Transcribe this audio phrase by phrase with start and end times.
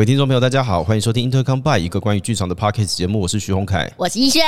[0.00, 3.86] 各位听众朋友，大家好，欢迎收听 Intercom by 一个关于剧场的 podcast 节目，我是徐宏凯。
[3.98, 4.42] 我是逸轩，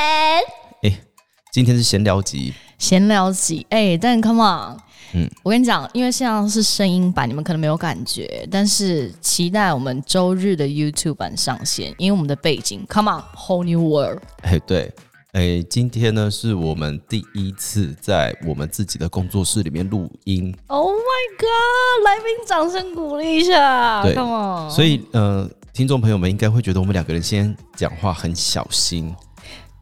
[1.52, 3.66] 今天是闲聊集，闲聊集。
[3.68, 4.78] 哎、但 come on，
[5.12, 14.22] 嗯嗯，我跟你讲，因为现在是声音版，你们可能没有感觉，但是期待我们周日的 YouTube 版上线，因为我们的背景，come on，whole new world。
[14.40, 14.90] 哎，对，
[15.32, 22.04] 哎，今天呢是我们第一次在我们自己的工作室里面录音，Oh my god！
[22.04, 24.70] 来宾掌声鼓励一下对，come on。
[24.70, 29.10] 所以呃，听众朋友们应该会觉得我们两个人先讲话很小心，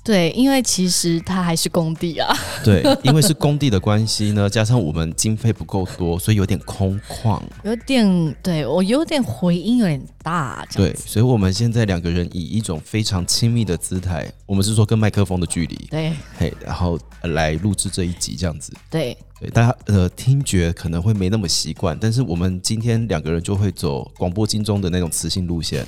[0.02, 2.34] 对，因为其实它还是工地啊。
[2.64, 10.94] 对，因为是工地的关系呢，加上我们经费不够多，所以有点空旷，有点对我有点回音有点大，对。
[10.94, 18.72] 所以我们现在两个人以一种非常亲密的姿态，我们是说跟麦克风的距离，对嘿，然后呃来录制这一集这样子。
[18.90, 25.86] 对对，大家呃听觉可能会没那么习惯，但是我们今天两个人就会走广播金钟的那种磁性路线。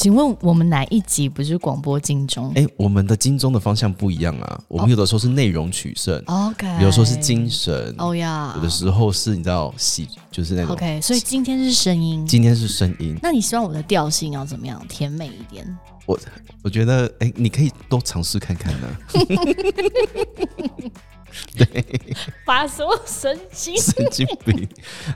[0.00, 10.72] 请问我们哪一集不是广播金钟哎，我们的金钟的方向不一样啊，我们有的时候是内容取胜，？OK，有的时候是精神，哦呀，有的时候是你知道喜，就是那种。
[10.72, 12.26] OK，所以今天是声音。
[12.26, 14.82] 今天是声音，那你希望我的调性要怎么样？
[14.88, 15.66] 甜美一点。
[16.10, 16.18] 我
[16.64, 18.88] 我觉得哎，你可以多尝试看看呢、
[21.56, 21.84] 对
[22.44, 23.76] 发什么神经？
[23.80, 24.68] 神经病。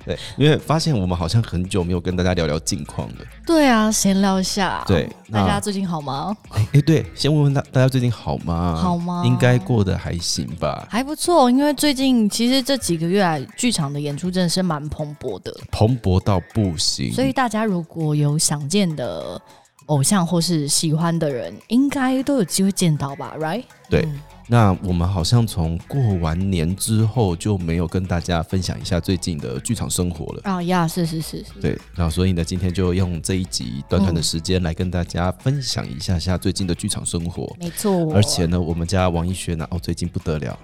[0.07, 3.17] 对，因为发现我们好像很久没有跟大家聊聊近况了。
[3.45, 4.85] 对啊，闲聊一下。
[4.87, 6.35] 对大家最近好吗？
[6.51, 8.79] 哎哎，对，先问问大大家最近好吗？
[8.81, 10.87] 好吗应该过得还行吧。
[10.89, 19.43] 还不错，因为最近其实这几个月来，剧场的演出真的是蛮蓬勃的，蓬勃到不行，所以大家如果有想见的
[19.87, 23.65] 偶像或是喜欢的人，应该都有机会见到吧？Right？
[23.89, 30.41] 对嗯那我们好像从过完年之后就没有跟大家分享一下最近的剧场生活了。
[30.45, 31.61] 啊呀，是是是是。
[31.63, 37.57] 对，那所以呢，今天就用这一集短短的时间来跟大家分享一下下最近的剧场生活。
[37.59, 38.13] 没错。
[38.13, 40.59] 而且呢，我们家王一轩呢，哦，最近不得了，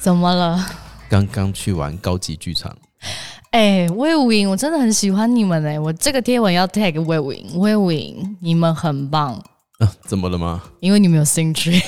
[0.00, 0.66] 怎么了？
[1.08, 2.76] 刚刚去完高级剧场。
[3.54, 9.40] 哎、魏武营，我真的很喜欢你们哎、我这个贴文要 tag 魏武营，魏武营，你们很棒，
[9.78, 10.60] 啊，怎么了吗？
[10.80, 11.80] 因为你们有 sing tree，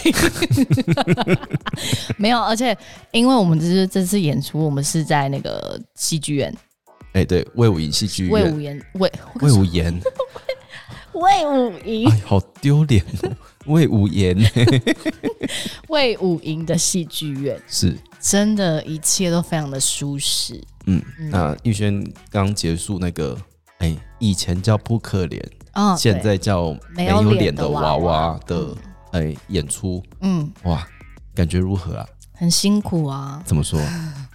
[2.18, 2.78] 没有，而且
[3.10, 6.56] 因为我们这是这次演出，我们是在那个戏剧院，
[7.14, 10.00] 哎，对，魏武营戏剧院，魏武营，魏魏武言，
[11.14, 13.30] 魏武营，哎，好丢脸哦，
[13.66, 14.38] 魏武言
[15.90, 17.98] 魏武营的戏剧院，是。
[18.20, 20.62] 真的，一切都非常的舒适。
[20.86, 23.36] 嗯，那玉轩刚结束那个，
[23.78, 28.74] 哎、以前叫扑克脸，啊现在叫没没有有脸的娃娃的，
[29.12, 30.86] 哎、演出，嗯，哇，
[31.34, 32.06] 感觉如何啊？
[32.32, 33.80] 很辛苦啊，怎么说？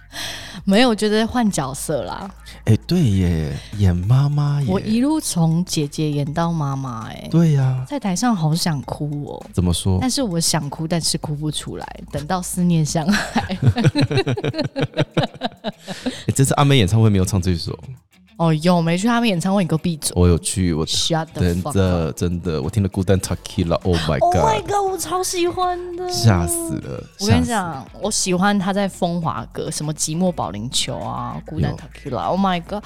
[0.64, 2.30] 没有，我觉得换角色啦。
[2.64, 9.98] 哎、对耶，演妈妈耶，我一路从姐姐演到妈妈，哎，对呀、在台上好想哭哦，怎么说？
[10.00, 12.00] 但是我想哭，但是哭不出来。
[12.10, 13.58] 等到思念相爱，
[16.26, 17.76] 欸 这次阿妹演唱会没有唱这首，
[18.38, 19.62] 哦，有没去他们演唱会？
[19.62, 20.84] 你给我闭嘴我有去，我
[21.34, 24.90] 真的真的，我听了孤单 Takila，Oh my Oh my god，god！
[24.90, 27.04] 我超喜欢的，吓死了！
[27.20, 32.22] 我跟你讲，我喜欢他在风华阁什么寂寞保龄球啊，孤单 Tequila。
[32.22, 32.82] Oh my god！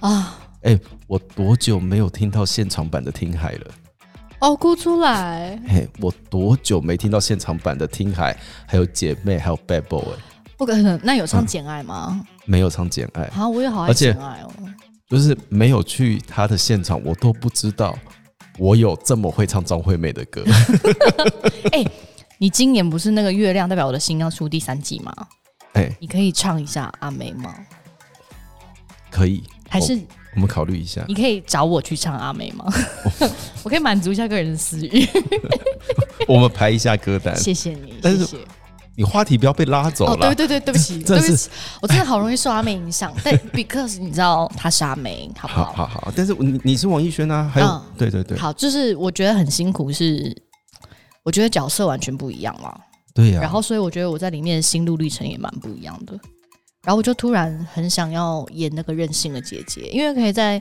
[0.00, 3.66] 啊，哎、我多久没有听到现场版的听海了？
[4.40, 8.36] 哦，哭出来，嘿，我多久没听到现场版的听海，
[8.66, 10.04] 还有姐妹，还有 Bad Boy，
[10.56, 11.00] 不可能。
[11.02, 12.20] 那有唱《简爱》吗？
[12.44, 14.52] 没有唱简爱，啊，我也好爱《简爱》哦。
[15.10, 17.98] 就是没有去他的现场，我都不知道
[18.58, 20.44] 我有这么会唱张惠妹的歌。
[21.72, 21.84] 哎
[22.38, 25.12] 你今年不是那个月亮代表我的心要出第三季吗？
[25.74, 27.54] 哎，你可以唱一下阿妹吗？
[29.10, 30.00] 可以，还是我
[30.36, 31.14] 我们考虑一下你。
[31.14, 32.64] 可以找我去唱阿妹吗？
[33.62, 35.06] 我可以满足一下个人的私欲。
[36.26, 37.36] 我们排一下歌单。
[37.36, 38.46] 谢谢你，但是谢谢。
[39.00, 40.26] 你话题不要被拉走哦，了。
[40.34, 41.48] 对对对，对不起， 对不起，
[41.80, 45.86] 我真的好容易受阿妹影响，但 because 你知道她是阿妹，好不好好？
[45.86, 50.30] 好好，但是你你是王艺轩啊，还有、嗯对对对好，就是我觉得很辛苦是，
[51.22, 52.78] 我觉得角色完全不一样嘛，
[53.14, 56.12] 对呀、然后所以我觉得我在里面的心路历程也蛮不一样的。
[56.82, 60.60] 然后我就突然很想要演那个任性的姐姐，因为可以在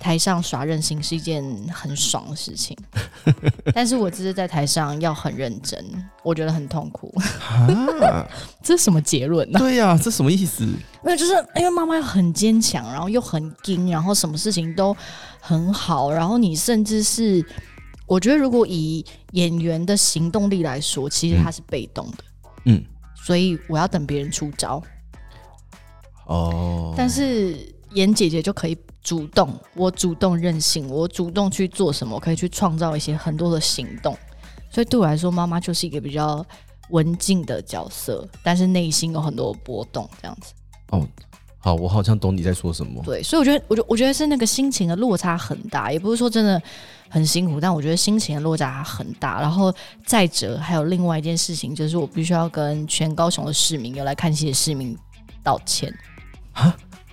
[0.00, 2.76] 台上耍任性是一件很爽的事情。
[3.72, 5.80] 但是我只是在台上要很认真，
[6.24, 7.14] 我觉得很痛苦。
[8.02, 8.26] 啊，
[8.64, 10.66] 这是什么结论呢、对呀、这什么意思？
[11.04, 14.94] 没有，就是因为妈妈很坚强，然后又很硬，然后什么事情都
[15.40, 17.44] 很好，然后你甚至是，
[18.06, 22.24] 我觉得如果以演员的行动力来说，其实他是被动的，
[22.64, 22.84] 嗯，
[23.14, 24.82] 所以我要等别人出招。
[26.30, 27.56] 哦，但是
[27.94, 34.16] 演姐姐就可以主动，我主动任性，我主动去做什么，我可以去创造一些很多的行动。
[34.70, 36.46] 所以对我来说，妈妈就是一个比较
[36.90, 40.52] 文静的角色，但是内心有很多波动，这样子。
[40.90, 41.04] 哦，
[41.58, 43.02] 好，我好像懂你在说什么。
[43.04, 46.62] 对，所以我觉得，我觉我觉得是那个心情的落差很大，也不是说真的
[47.08, 49.40] 很辛苦，但我觉得心情的落差很大。
[49.40, 49.74] 然后
[50.06, 54.96] 再者，还有另外一件事情，就是我必须要跟全高雄的市民，有来看戏的市民
[55.42, 55.92] 道歉。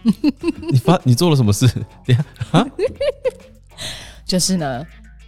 [0.71, 1.67] 你发你做了什么事？
[2.05, 2.65] 等下啊，
[4.25, 4.85] 就是呢，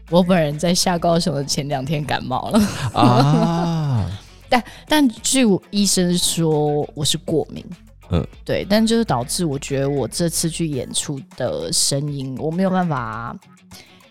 [0.09, 2.59] 我本人在下高雄的前两天感冒了，
[2.93, 4.09] 啊，
[4.47, 7.65] 但但据我医生说我是过敏，
[8.09, 8.19] 嗯。
[8.21, 13.37] 嗯，对，但就是导致我觉得我这次去演出的声音，我没有办法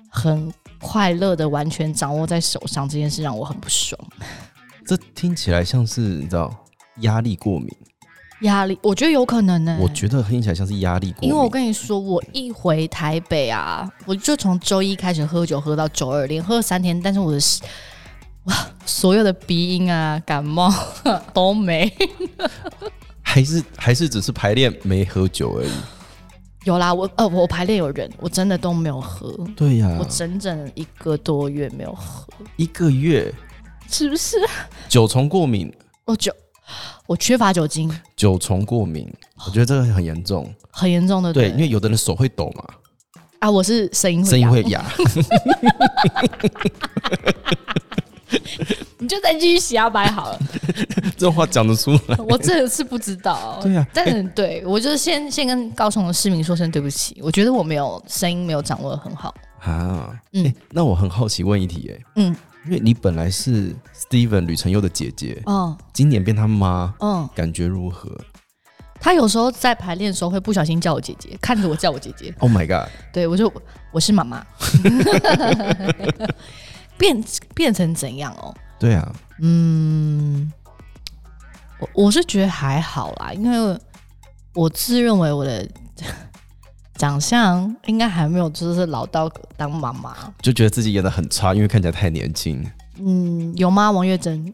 [0.09, 3.99] 很快乐的完全掌握在手上，这件事让我很不爽。
[4.87, 6.55] 这听起来像是你知道
[7.01, 7.69] 压力过敏，
[8.43, 11.31] 压力，我觉得有可能呢、我觉得听起来像是压力过敏。
[11.31, 17.39] 因为我跟你说，我一回台北啊，我就从周一开始喝酒，喝到周二，连喝了三天，但是我的
[18.45, 18.55] 哇，
[18.87, 20.73] 所有的鼻音啊、感冒
[21.35, 21.93] 都没
[23.23, 25.71] 还是还是只是排练没喝酒而已。
[26.65, 26.95] 有啦。
[26.95, 32.27] 我呃，我排练有人，我真的都没有喝，对呀、我整整一个多月没有喝，
[32.57, 33.33] 一个月
[33.91, 34.37] 是不是？
[34.89, 35.71] 九重过敏，
[36.07, 36.33] 哦酒，
[37.07, 39.11] 我缺乏酒精，九重过敏，
[39.47, 40.53] 我觉得这个很严重。
[40.71, 41.33] 很严重的。
[41.33, 42.65] 对，因为有的人手会抖嘛，
[43.41, 44.85] 啊，我是声音会声音哑会 哑。
[48.99, 50.39] 你就再继续洗牙白好了。
[51.17, 52.17] 这种话讲得出来。
[52.29, 53.59] 我真的是不知道。
[53.63, 59.35] 对啊但是对我就是先先跟高雄的市民说声对不起，我觉得我没有声音没有掌握的很好。
[59.61, 60.45] 啊，嗯。
[60.45, 68.11] 嗯、那我很好奇问一题、哎，嗯，因为你本来是 Steven 吕承佑的姐姐，哦，今年变他妈，嗯，感觉如何？
[69.01, 72.91] 他有时候在排练的时候会不小心叫我姐姐，看着我叫我姐姐，？Oh my god！
[73.13, 73.53] 对我就
[73.93, 74.45] 我是妈妈，
[76.99, 77.25] 变
[77.55, 78.53] 变成怎样哦？
[78.77, 80.53] 对啊，嗯，
[81.79, 83.81] 我我是觉得还好啦，因为
[84.53, 85.65] 我自认为我的
[86.99, 90.15] 长相应该还没有就是老到当妈妈。
[90.43, 92.63] 就觉得自己演的很差，因为看起来太年轻。
[92.99, 93.91] 嗯，有吗？
[93.91, 94.53] 王月珍？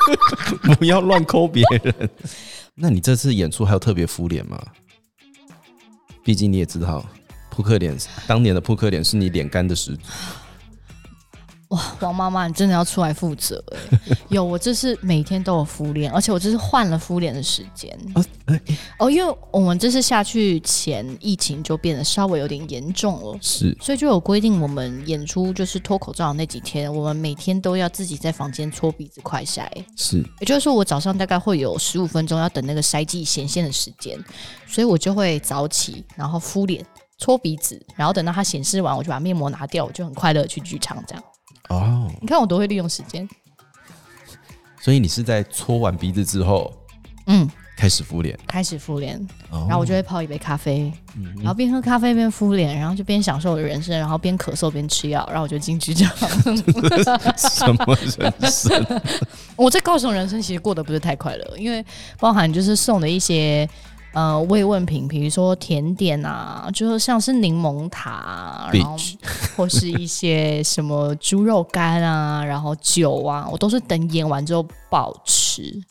[0.78, 2.10] 不要乱抠别人。
[2.74, 4.62] 那你这次演出还有特别敷脸吗？
[6.22, 7.04] 毕竟你也知道，
[7.50, 7.96] 扑克脸
[8.26, 10.02] 当年的扑克脸是你脸干的始祖。
[11.72, 14.16] 哇，王妈妈，你真的要出来负责哎！
[14.28, 17.98] 有，我这是每天都有敷脸，而且我这是换了敷脸的时间
[18.98, 23.38] 哦，因为我们这次下去前疫情就变得稍微有点严重了。
[23.40, 29.66] 是所以就有规定，我们演出就是脱口罩的那几天，我们每天都要自己在房间搓鼻子快筛。
[29.96, 34.22] 是，也就是说，我早上大概会有十五分钟要等那个筛剂显现的时间，
[34.66, 36.84] 所以我就会早起，然后敷脸、
[37.16, 41.02] 搓鼻子，然后等到它显示完，我就把面膜拿掉，我就很快乐去剧场。
[41.06, 41.24] 这样，
[41.68, 43.28] 哦，你看我多会利用时间。
[44.80, 46.72] 所以你是在搓完鼻子之后
[47.26, 49.16] 嗯，开始敷脸，开始敷脸，
[49.48, 49.66] 哦。
[49.68, 56.12] 然后我就会泡一杯咖啡，嗯然后边喝咖啡边敷脸，然后就边享受我的人生，然后边咳嗽边吃药，然后我就进去这样。
[57.36, 59.00] 什么人生？
[59.54, 61.84] 我在高雄人生其实过得不是太快乐，因为
[62.18, 63.68] 包含就是送的一些
[64.12, 68.96] 呃慰问品，比如说甜点啊，就是像是柠檬塔、啊，然后
[69.56, 75.82] 或是一些什么猪肉干啊，然后酒啊，我都是等演完之后爆吃。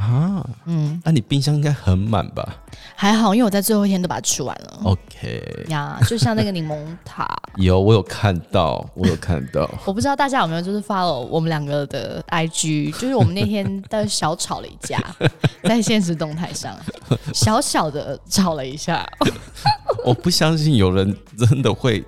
[0.00, 0.48] 啊？
[0.64, 2.56] 嗯，那你冰箱应该很满吧
[2.96, 4.80] 还好，因为我在最后一天都把它吃完了。
[4.84, 9.70] ？OK，呀，就像那个柠檬塔， 有我有看到，我有看到。
[9.84, 14.98] 我不知道大家有没有就是 follow 我们两个的 IG，就是我们那天的小吵了一架，
[15.64, 16.76] 在现实动态上
[17.34, 19.06] 小小的吵了一下。
[20.04, 22.02] 我不相信有人真的会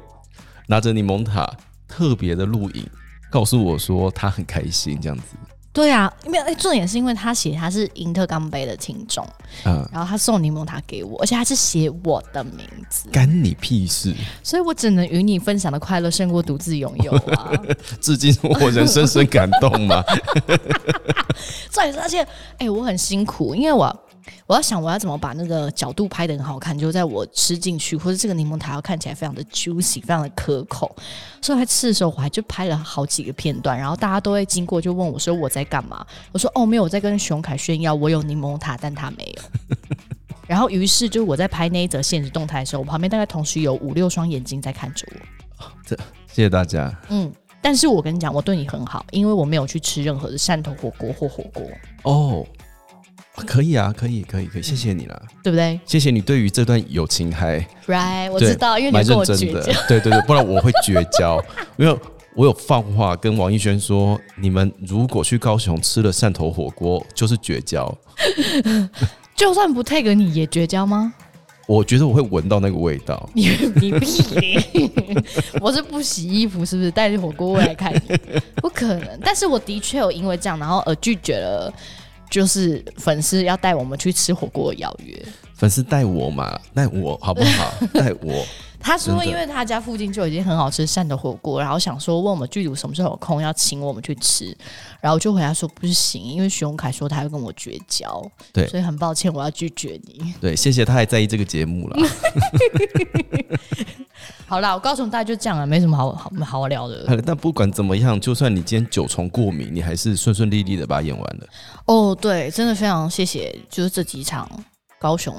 [0.66, 1.46] 拿着柠檬塔
[1.86, 2.86] 特别的录影，
[3.30, 5.36] 告诉我说他很开心这样子。
[5.72, 9.26] 对啊，因为，哎，重点是因为他写他是英特钢杯的听众，
[9.64, 14.14] 嗯，然后他送柠檬塔给我，而且他是写我的名字，干你屁事！
[14.42, 17.52] 所以我只能与你分享的快乐胜过独自拥有啊。
[18.02, 20.04] 至今我仍深深感动嘛？
[21.72, 22.26] 重点是，而且，
[22.58, 23.86] 哎、我很辛苦，因为我
[24.46, 30.94] 我要想我要怎么把那个角度拍的很好看，就在我吃进去，或者这个柠檬塔要看起来非常的 juicy，非常的可口。
[31.40, 36.04] 所以我在吃的时候，我还就拍了好几个片段，然后大家都会经过就问我说我在干嘛？
[36.32, 39.42] 我说哦，没有，我在跟熊凯炫耀我有柠檬塔，但他没有。
[40.46, 45.06] 然后于是就我在拍那一则现实动态的时候，我旁边大概同时有五六双眼睛在看着
[45.58, 45.64] 我。
[45.86, 45.96] 这
[46.26, 46.94] 谢谢大家。
[47.08, 47.32] 嗯，
[47.62, 51.64] 但是我跟你讲，我对你很好，因为我没有去吃任何的汕头火锅或火锅。
[52.02, 52.44] 哦，
[53.46, 59.80] 可以啊，可以，可以，可以，谢谢你了，对不对谢谢你对于这段友情还？Right，我知道，因为你蛮跟我认真的绝交。
[59.88, 61.42] 对对对，不然我会绝交，
[61.76, 61.98] 因为
[62.34, 67.92] 我有放话跟王艺轩说，你们如果去高雄吃了汕头火锅，就是绝交。
[69.34, 71.12] 就算不 take 你也绝交吗？
[71.66, 74.90] 我觉得我会闻到那个味道，你你屁！
[75.60, 78.18] 我是不洗衣服，是不是带着火锅味来看你？
[78.56, 79.08] 不可能。
[79.24, 81.72] 但是我的确有因为这样，然后而拒绝了，
[82.32, 85.22] 就是粉丝要带我们去吃火锅的邀约。
[85.54, 87.72] 粉丝带我嘛，带我好不好？
[87.92, 88.44] 带我，
[88.80, 94.56] 他说，因为他家附近就已经很好吃汕头火锅，然后想说问我们剧组什么时候有空要请我们去吃，
[95.00, 100.34] 然后就回答说不行，因为徐荣凯说他要跟我绝交，对所以很抱歉我要拒绝你。
[100.40, 101.98] 对，谢谢他还在意这个节目啦。
[104.52, 107.06] 好啦，我高雄大概就这样了，没什么好好好聊的。
[107.24, 111.46] 但不管怎么样，就算你今天九重过敏，你还是顺顺利利的把它演完了。
[111.86, 114.46] 哦，对，真的非常谢谢，就是这几场
[114.98, 115.34] 高雄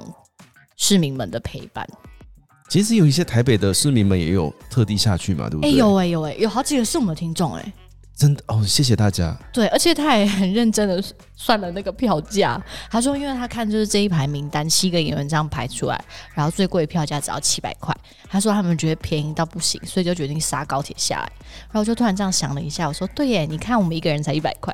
[0.78, 1.88] 市民们的陪伴。
[2.70, 5.78] 其实有一些台北的市民们也有特地下去嘛，对不对哎、对？
[5.78, 7.74] 有哎、有哎、有好几个是我们的听众哎、
[8.16, 9.36] 真的哦，谢谢大家。
[9.52, 11.04] 对，而且他也很认真的
[11.36, 12.62] 算了那个票价。
[12.90, 17.96] 他说，因为他看就是这一排名单，七个演员这样排出来，然后最贵的票价只要七百块。
[18.30, 21.32] 他说他们觉得便宜到不行，所以就决定杀高铁下来。
[21.66, 24.74] 然后我就突然这样想了一下，我说对耶，你看我们一个人才一百块，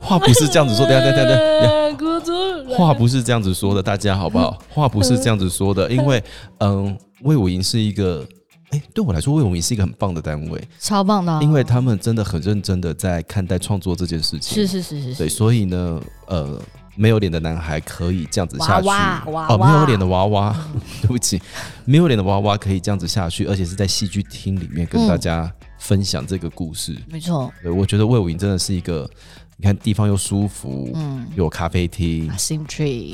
[0.00, 1.84] 话不是这样子说的，等下等下等下。
[2.76, 4.58] 话不是这样子说的，大家好不好？
[4.68, 6.22] 话不是这样子说的，因为
[6.58, 8.26] 嗯，魏武营是一个，
[8.74, 14.54] 哎、对我来说，魏武营是一个很棒的单位，超棒的啊、因为他们真的很认真的在看待创作这件事情。
[14.54, 16.60] 是是是是对，所以呢，呃，
[16.96, 18.86] 没有脸的男孩可以这样子下去。
[18.88, 20.56] 娃娃娃哦，娃没有脸的娃娃，
[21.02, 21.40] 对不起，
[21.84, 25.08] 没有脸的娃娃可以这样子下去，而且是在戏剧厅里面跟嗯。
[25.08, 26.96] 大家分享这个故事。
[27.08, 29.08] 没错，对，我觉得魏武营真的是一个，
[29.56, 32.32] 你看地方又舒服，嗯有咖啡厅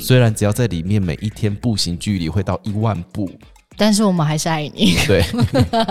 [0.01, 3.29] 虽然只要在里面每一天步行距离会到一万步，
[3.81, 4.95] 但是我们还是爱你。
[5.07, 5.25] 对，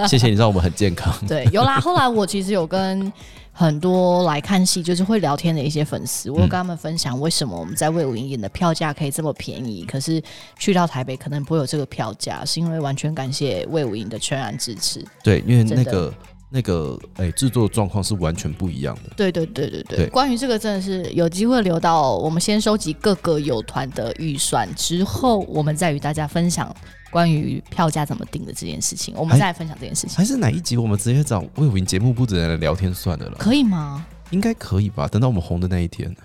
[0.08, 1.12] 谢谢你让我们很健康。
[1.28, 1.80] 对，有啦。
[1.80, 3.12] 后来我其实有跟
[3.52, 10.22] 很多来看戏，就是会聊天的一些粉丝，我有跟他们分享为什么我们在魏武营演的票价可以这么便宜，可是
[10.60, 15.04] 去到台北可能不会有这个票价，是因为完全感谢魏武营的全然支持。
[15.24, 16.14] 对，因为那个
[16.52, 19.10] 那个哎制作状况是完全不一样的。
[19.18, 26.74] 对对对对对，对关于这个真的是有机会留到我们先收集各个有团的预算之后，我们再与大家分享
[27.10, 34.06] 关于票价怎么定的这件事情，我们再来分享这件事情，还是哪一集我们直接找魏武营节目部的人来聊天算了啦，可以吗？
[34.32, 35.08] 应该可以吧？
[35.08, 36.16] 等到我们红的那一天。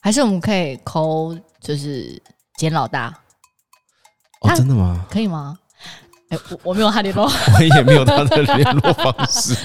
[0.00, 2.22] 还是我们可以抠就是
[2.56, 3.08] 简老大，
[4.42, 5.04] 哦，真的吗？
[5.10, 5.58] 可以吗？
[6.30, 7.24] 哎、我我没有他联络，
[7.58, 9.56] 我也没有他的联络方式。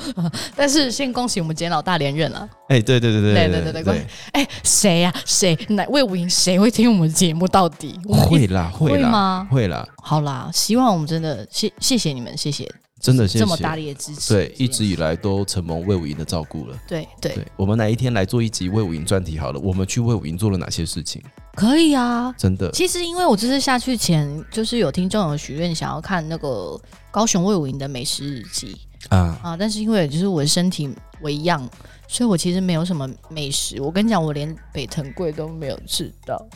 [0.56, 2.48] 但是先恭喜我们简老大连任了。
[2.68, 5.56] 哎，对对对对对对对对对，哎、谁呀、谁？
[5.68, 6.28] 哪魏武营？
[6.28, 7.46] 谁会听我们节目？
[7.46, 12.64] 到底会啦会吗会啦，好啦，希望我们真的谢谢谢你们，谢谢
[13.00, 13.38] 真的谢谢。
[13.40, 14.32] 这么大力的支持。
[14.32, 16.78] 对，一直以来都承蒙魏武营的照顾了。
[16.88, 19.60] 对对对，我们哪一天来做一集魏武营专题好了？
[19.60, 21.22] 我们去魏武营做了哪些事情？
[21.54, 22.32] 可以啊。
[22.38, 28.78] 真的，其实因为我这次下去前，就是有听众有许愿想要看那个高雄魏武营的美食日记
[29.10, 30.88] 啊，啊，但是因为就是我的身体
[31.20, 31.68] 为恙，
[32.08, 33.80] 所以我其实没有什么美食。
[33.80, 36.46] 我跟你讲，我连北藤贵都没有吃到。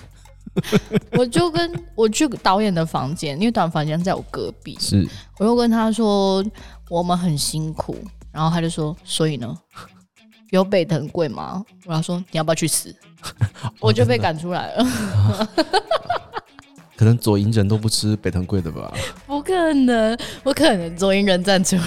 [1.19, 5.07] 我就跟我去导演的房间，因为导演房间在我隔壁，是
[5.38, 6.45] 我又跟他说
[6.88, 7.97] 我们很辛苦，
[8.33, 9.57] 然后他就说，所以呢，
[10.50, 11.64] 有北藤贵吗？
[11.87, 12.95] 我要说你要不要去死？
[13.80, 14.87] 我就被赶出来了。
[16.97, 18.92] 可能左营人都不吃北藤贵的吧？
[19.26, 21.83] 不可能，不可能，左营人站出来。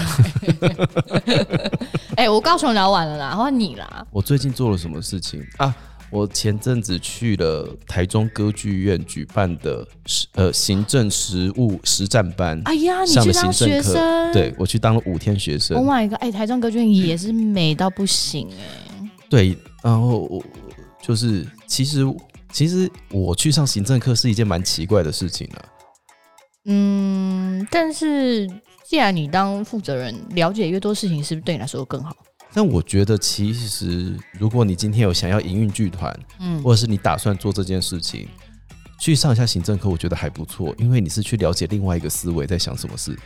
[2.15, 4.08] 哎、我高雄聊完了啦，换你啦。
[4.10, 5.75] 我最近做了什么事情啊？
[6.13, 14.32] 我前阵子去了台中歌剧院举办的实呃行政实务实战班，哎呀，你去当学生？
[14.32, 15.75] 对我去当了五天学生。
[15.75, 16.20] ，Oh my god！
[16.20, 20.43] 哎、台中歌剧院也是美到不行哎、对，然后我
[21.01, 22.05] 就是其实
[22.51, 25.65] 其实我去上行政课是一件蛮奇怪的事情啊。
[26.65, 28.48] 嗯，但是
[28.86, 32.15] 既然你当负责人，了解越多事情，是不是对你来说更好？
[32.54, 38.28] 但我觉得，其实如果你今天有想要营运剧团，嗯，或者是你打算做这件事情，
[39.00, 43.18] 去上一下行政课，我觉得还不错，因为你是去了解另外一个思维在想什么事。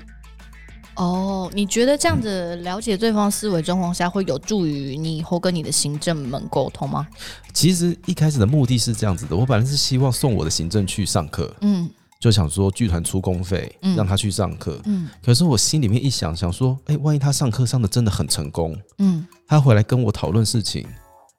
[0.95, 7.07] 哦，你觉得这样子了解对方思维状况下，会有助于你以后跟你的行政们沟通吗？
[7.53, 11.87] 其实一开始的目的是这样子的，我本来是希望送我的行政去上课，嗯
[12.19, 14.79] 就想说剧团出公费，嗯让他去上课。
[14.85, 20.87] 嗯可是我心里面一想，想说，哎、万一他上课上的真的很成功，嗯，他回来跟我讨论事情，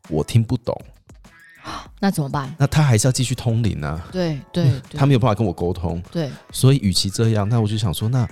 [0.08, 0.74] 我听不懂。
[2.00, 2.54] 那怎么办？
[2.58, 6.30] 那他还是要继续通灵啊，对对 对，他没有办法跟我沟通，对。
[6.52, 8.26] 所以与其这样，那我就想说，那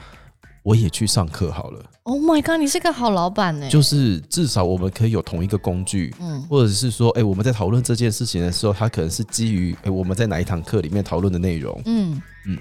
[0.66, 3.68] 我也去上课好了，Oh my god，你是个好老板呢。
[3.68, 11.80] 就是至少我们可以有同一个工具，嗯或者是说，哎、我们在讨论这件事情的时候，它可能是基于哎、我们在哪一堂课里面讨论的内容。
[11.85, 12.58] 嗯嗯嗯。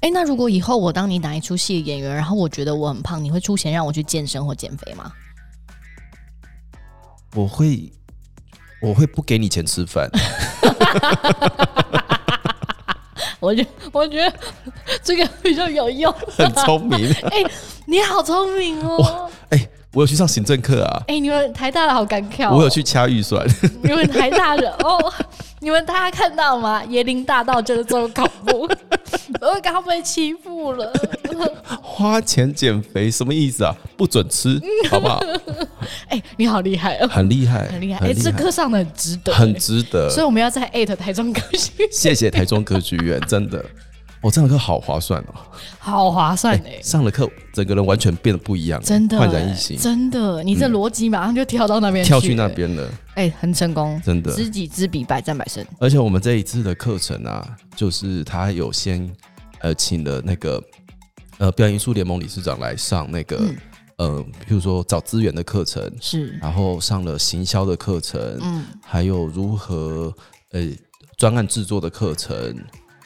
[0.00, 5.12] 哎、那如果以后我当你哪一出戏的演员，然后我觉得我很胖，你会出钱让我去健身或减肥吗？
[7.36, 7.92] 我会，
[8.82, 10.10] 我会不给你钱吃饭，
[13.40, 14.32] 我觉我觉得
[15.02, 16.12] 这个比较有用。
[16.36, 17.12] 很聪明。
[17.30, 17.44] 哎、
[17.86, 19.30] 你好聪明哦！
[19.50, 23.42] 哎、我有去上行政课啊，哎、你们台大的好敢跳、哦，我有去掐预算，
[23.82, 25.10] 你们台大的哦，
[25.60, 26.82] 你们大家看到吗？
[26.90, 28.68] 椰林大道真的这么恐怖，
[29.40, 30.92] 我刚被欺负了。
[31.80, 33.74] 花钱减肥什么意思啊？
[33.96, 34.60] 不准吃，
[34.90, 35.18] 好不好？
[36.08, 38.06] 哎、你好厉害哦，很厉害，很厉害。
[38.06, 40.10] 哎、这课上的很值得，很值得。
[40.10, 43.64] 所以我们要在艾特台中歌剧，谢谢台中歌剧院，真的，
[44.22, 45.34] 我、这堂课好划算哦。
[45.78, 52.90] 好划算哎、上了课，整个人完全变得不一样，真的、焕然一新，真的，你这逻辑马上就跳到那边跳去去那边了。
[53.14, 55.64] 哎、很成功，真的知己知彼，百战百胜。
[55.78, 59.08] 而且我们这一次的课程啊，就是他有先
[59.60, 60.62] 呃请了那个
[61.38, 63.56] 呃表演艺术联盟理事长来上那个、嗯
[63.98, 70.12] 呃，比如说找资源的课程，是，然后上了行销的课程，嗯还有如何
[70.52, 70.68] 呃
[71.16, 72.56] 专案制作的课程。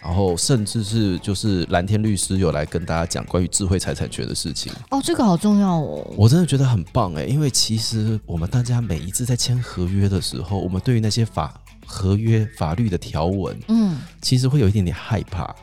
[0.02, 6.06] 然后，甚至是就是蓝天律师有来跟大家讲关于智慧财产权的事情，哦，这个好重要哦。
[6.16, 11.54] 我真的觉得很棒哎，因为其实我们大家每一次在签合约的时候，我们对于那些法
[11.86, 15.54] 合约法律的条文，嗯，其实会有一点点害怕。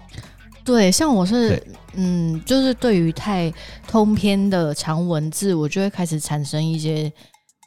[0.64, 1.64] 对，像我是，
[1.94, 3.52] 嗯，就是对于太
[3.88, 7.12] 通篇的长文字，我就会开始产生一些，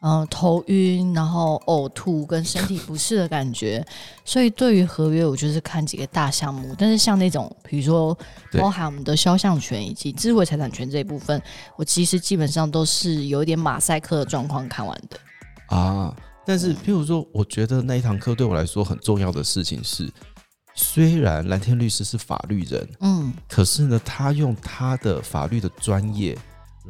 [0.01, 3.87] 呃，头晕，然后呕吐跟身体不适的感觉。
[4.25, 6.75] 所以对于合约，我就是看几个大项目。
[6.79, 8.17] 但是像那种，比如说
[8.59, 11.41] 包含我们的肖像权以及智慧财产权这一部分，
[11.77, 15.77] 我其实基本上都是有一点马赛克的状况看完的。
[15.77, 20.11] 啊，但是譬如说，我觉得那一堂课对我来说很重要的事情是，
[20.75, 26.37] 虽然蓝天律师是法律人，嗯可是呢，他用他的法律的专业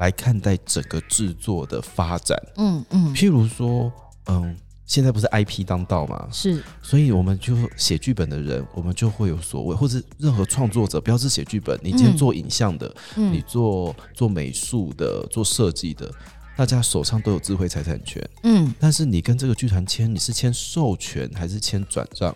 [0.00, 2.36] 来看待整个制作的发展。
[2.56, 3.92] 嗯嗯，譬如说，
[4.26, 16.10] 嗯，现在不是 IP 当道嘛，是所以我们就写剧本的人，我们就会有所谓，或者任何创作者，不要是写剧本，你今天嗯做影像的，你嗯做做美术的，做设计的，
[16.56, 18.26] 大家手上都有智慧财产权。
[18.42, 22.34] 嗯但是你跟这个剧团签，你是签授权还是签转让？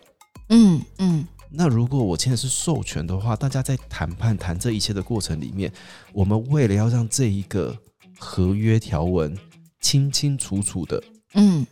[0.50, 5.72] 嗯嗯那如果我签的是授权的话，大家在谈判谈这一切的过程里面，
[6.12, 7.76] 我们为了要让这一个
[8.18, 9.36] 合约条文
[9.80, 11.02] 清清楚楚的，
[11.34, 11.66] 嗯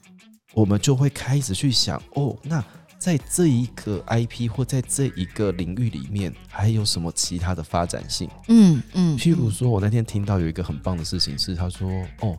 [0.54, 2.62] 我们就会开始去想，哦，那
[2.98, 8.28] 在这一个 IP 或在这一个领域里面，还有什么其他的发展性？
[8.48, 11.88] 嗯嗯，譬如说，我那天听到有一个很棒的事情是，他说，
[12.20, 12.38] 哦，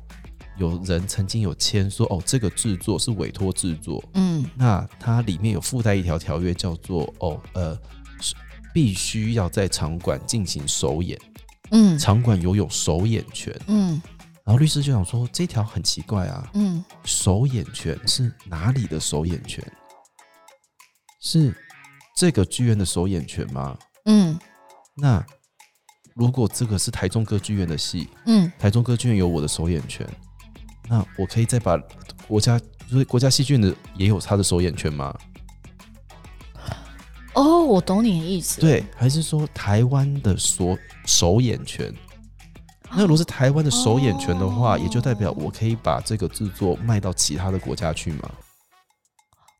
[0.57, 4.45] 有人曾经有签说，哦，这个制作是委托制作，嗯。
[4.55, 7.77] 那它里面有附带一条条约，叫做哦呃，
[8.19, 8.35] 是
[8.73, 11.19] 必须要在场馆进行首演，
[11.71, 11.97] 嗯。
[11.97, 13.53] 场馆拥有首演权。
[13.67, 14.01] 嗯。
[14.45, 16.83] 然后律师就想说，这条很奇怪啊，嗯。
[17.03, 19.63] 首演权是哪里的首演权？
[21.21, 21.55] 是
[22.15, 23.77] 这个剧院的首演权吗？
[24.05, 24.37] 嗯。
[24.97, 25.25] 那
[26.13, 28.51] 如果这个是台中歌剧院的戏，嗯。
[28.59, 30.07] 台中歌剧院有我的首演权，
[30.89, 31.77] 那我可以再把
[32.27, 35.15] 国家，所以国家戏剧的也有他的首演权吗？
[37.33, 38.61] 哦，我懂你的意思。
[38.61, 41.93] 对，还是说台湾的所首演权？
[42.95, 48.31] 那如果是台湾的首演权的话，哦也就代表我可以把这个制作卖到其他的国家去吗？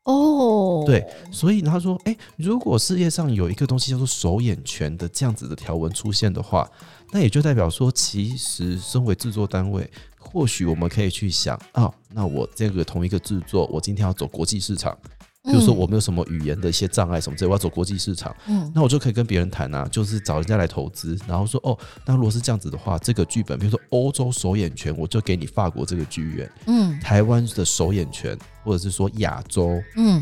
[0.04, 6.70] 哦，对，所以他说，诶，如果世界上有一个东西叫做首演权的这样子的条文出现的话，
[7.10, 9.90] 那也就代表说，其实身为制作单位，
[10.34, 14.98] 或许我们可以去想啊，那我这个同一个制作，我今天要走国际市场，
[15.44, 18.68] 比如说我没有什么语言的一些障碍什么之类，我要走国际市场，嗯。
[18.74, 26.98] 那我就可以跟别人谈啊，就是找人家来投资，然后说哦，那如果是这样子的话，这个剧本，比如说欧洲首演权，我就给你法国这个剧院，嗯。
[26.98, 30.20] 台湾的首演权，或者是说亚洲嗯。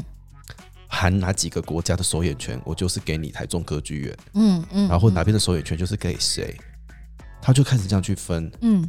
[0.88, 6.54] 含哪几个国家的首演权，我就是给你台中歌剧院，嗯嗯，然后哪边的首演权就是给谁，
[7.40, 8.86] 他就开始这样去分，嗯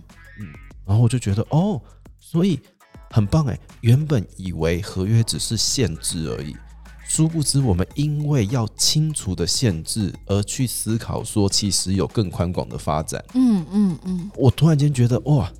[0.85, 1.81] 然后我就觉得哦，
[2.19, 2.59] 所以
[3.11, 6.55] 很棒哎，原本以为合约只是限制而已。
[7.05, 13.23] 殊不知，我们因为要清楚的限制而去思考，说其实有更宽广的发展。
[13.35, 15.51] 嗯嗯嗯我突然间觉得，哇，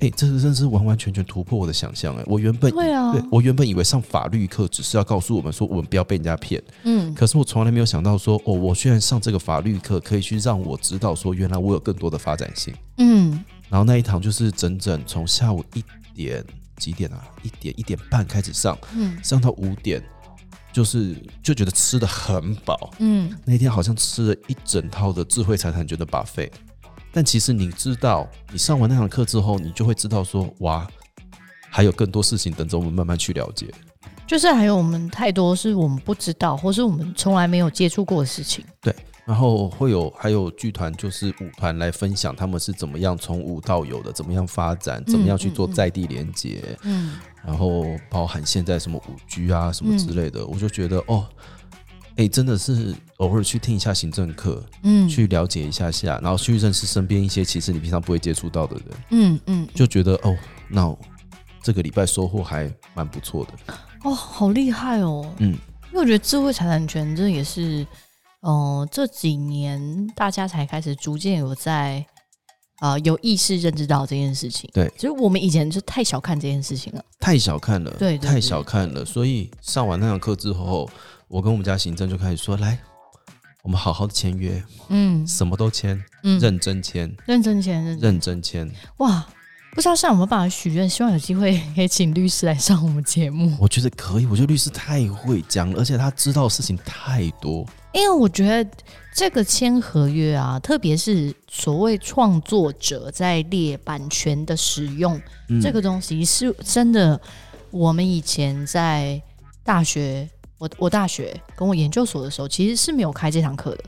[0.00, 2.22] 哎、这是真是完完全全突破我的想象哎！
[2.26, 12.74] 我原本对啊对我原本以为上法律课只是要告诉我们说我们不要被人家骗，嗯，可是我从来没有想到说哦，我居然上这个法律课可以去让我知道说原来我有更多的发展性。
[12.98, 16.44] 嗯，然后那一堂就是整整从下午一点
[16.76, 20.02] 几点啊，一点一点半开始上，嗯上到五点，
[20.72, 22.90] 就是就觉得吃的很饱。
[22.98, 26.50] 嗯，那天好像吃了一整套的智慧财产权的 buffet，
[27.12, 30.86] 但其实你知道，你上完那堂课之后，你就会知道说，哇，
[31.70, 33.72] 还有更多事情等着我们慢慢去了解。
[34.26, 38.64] 就是还有我们太多是我们不知道，或是我们从来没有接触过的事情。
[39.26, 47.18] 然后会有还有剧团，就是舞团来分享他们是怎么样从无到有的，怎么样发展，怎么样去做在地连接，嗯。
[47.44, 51.26] 然后包含现在什么五 G 啊什么之类的，我就觉得哦，
[52.16, 55.08] 哎，真的是偶尔去听一下行政课，嗯。
[55.08, 60.36] 去了解一下下，然后去认识身边一些其实你平常不会接触到的人，嗯嗯，就觉得哦，
[60.68, 60.96] 那
[61.62, 63.74] 这个礼拜收获还蛮不错的。
[64.04, 65.28] 哦，好厉害哦！
[65.38, 65.48] 嗯，
[65.90, 67.84] 因为我觉得智慧财产权这也是，
[68.40, 72.04] 呃，这几年大家才开始逐渐有在
[72.78, 74.70] 啊、呃有意识认知到这件事情。
[74.72, 77.04] 对其实我们以前就太小看这件事情了。
[77.18, 79.04] 太小看了，对太小看了。
[79.04, 80.88] 所以上完那堂课之后，
[81.28, 82.78] 我跟我们家行政就开始说，来，
[83.64, 88.70] 我们好好的签约，嗯什么都签，嗯，认真签，认真钱，认真认真签。
[88.98, 89.26] 哇！
[89.76, 93.54] 不知道像有没有办法许愿，希望有机会可以请律师来上我们节目。
[93.60, 97.62] 我觉得可以，我觉得律师太会讲了，而且他知道的事情太多。
[97.92, 98.70] 因为我觉得
[99.14, 107.20] 这个签合约啊，特别是所谓创作者在列版权的使用、嗯这个东西，是真的。
[107.70, 109.20] 我们以前在
[109.62, 113.84] 大学，我我大学跟我研究所的时候，其实是没有开这堂课的，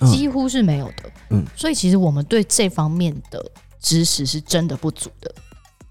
[0.00, 1.10] 嗯几乎是没有的。
[1.30, 3.42] 嗯，所以其实我们对这方面的
[3.84, 5.34] 知识是真的不足的。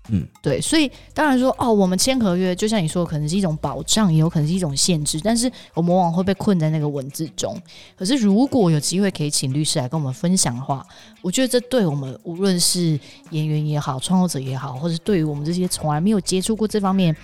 [0.10, 7.58] 嗯，对，所以当然说哦，我们签合约，就像你说，可能是一种保障，也有可能是一种限制，但是我们往往会被困在那个文字中。
[7.96, 10.86] 可是如果有机会可以请律师来跟我们分享的话，
[11.22, 17.16] 我觉得这对我们无论是演员也好，创作者也好，或者对于我们这些从来没有接触过这方面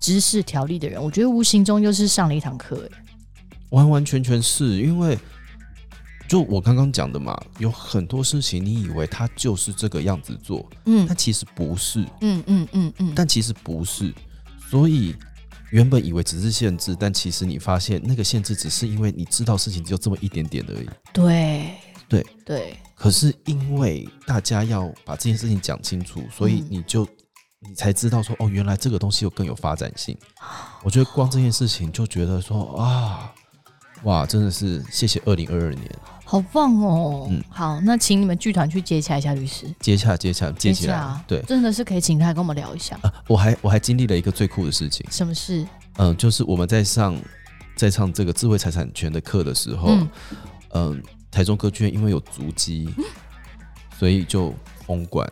[0.00, 2.88] 知识条例的人，我觉得无形中又是上了一堂课。
[2.90, 2.98] 哎
[3.70, 5.18] 完完全全是因为，
[6.28, 11.06] 就我刚刚讲的嘛，有很多事情你以为他就是这个样子做，嗯。
[11.06, 14.12] 但其实不是，嗯嗯嗯嗯，但其实不是，
[14.70, 15.14] 所以。
[15.70, 20.88] 原本以为只是限制，但其实你发现那个限制只是因为你知道事情只有这么一点点而已。
[21.12, 21.72] 对。
[22.08, 22.24] 对。
[22.44, 26.66] 对，可是因为大家要把这件事情讲清楚，所以嗯。
[26.70, 27.04] 你就、
[27.58, 30.16] 你才知道说哦，原来这个东西有更有发展性。
[30.84, 33.34] 我觉得光这件事情就觉得说啊，
[34.04, 35.90] 哇，真的是谢谢二零二二年，
[36.34, 37.28] 好棒哦！
[37.30, 37.40] 嗯。
[37.48, 40.94] 好，那请你们剧团去接洽一下律师，接洽接洽接起来。
[40.94, 41.40] 洽，对。
[41.42, 45.64] 真的是可以请他跟我们聊一下，啊，我还我还经历了一个最酷的事情，什么事？
[45.98, 47.16] 嗯、就是我们在上
[47.76, 50.08] 在上这个智慧财产权的课的时候，嗯。
[50.70, 52.92] 嗯、台中歌剧院因为有足迹，
[53.96, 54.52] 所以就
[54.84, 55.30] 封馆，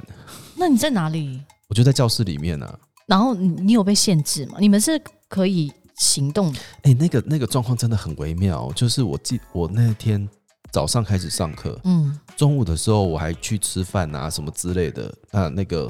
[0.54, 1.42] 那你在哪里？
[1.66, 2.78] 我就在教室里面呢、啊。
[3.06, 4.58] 然后你你有被限制吗？
[4.60, 10.28] 你们是可以行动的，哎、那个那个状况真的很微妙，就是我记我那天
[10.72, 15.14] 早上开始上课，嗯中午的时候我还去吃饭啊什么之类的。
[15.30, 15.88] 那那个